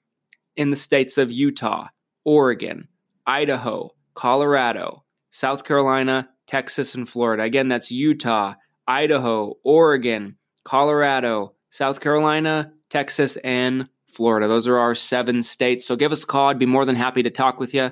in 0.56 0.72
the 0.72 0.76
states 0.76 1.20
of 1.20 1.32
Utah, 1.32 1.90
Oregon, 2.26 2.88
Idaho, 3.28 3.92
Colorado, 4.16 5.04
South 5.30 5.66
Carolina, 5.66 6.28
Texas, 6.48 6.96
and 6.96 7.08
Florida. 7.08 7.44
Again, 7.44 7.68
that's 7.68 7.92
Utah, 7.92 8.56
Idaho, 8.88 9.54
Oregon, 9.64 10.36
Colorado, 10.64 11.54
South 11.70 12.00
Carolina, 12.00 12.72
Texas, 12.90 13.38
and 13.38 13.88
Florida. 14.08 14.48
Those 14.48 14.68
are 14.68 14.78
our 14.78 14.96
seven 14.96 15.44
states. 15.44 15.86
So 15.86 15.96
give 15.96 16.12
us 16.12 16.24
a 16.24 16.28
call. 16.28 16.50
I'd 16.50 16.60
be 16.60 16.66
more 16.66 16.86
than 16.86 16.96
happy 16.96 17.24
to 17.24 17.30
talk 17.30 17.60
with 17.60 17.74
you. 17.74 17.92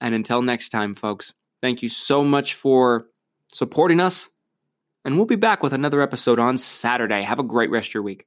And 0.00 0.14
until 0.14 0.42
next 0.42 0.70
time, 0.70 0.94
folks, 0.94 1.32
thank 1.60 1.82
you 1.82 1.88
so 1.88 2.24
much 2.24 2.54
for 2.54 3.06
supporting 3.52 4.00
us. 4.00 4.30
And 5.04 5.16
we'll 5.16 5.26
be 5.26 5.36
back 5.36 5.62
with 5.62 5.72
another 5.72 6.00
episode 6.00 6.38
on 6.38 6.58
Saturday. 6.58 7.22
Have 7.22 7.38
a 7.38 7.44
great 7.44 7.70
rest 7.70 7.90
of 7.90 7.94
your 7.94 8.02
week. 8.02 8.26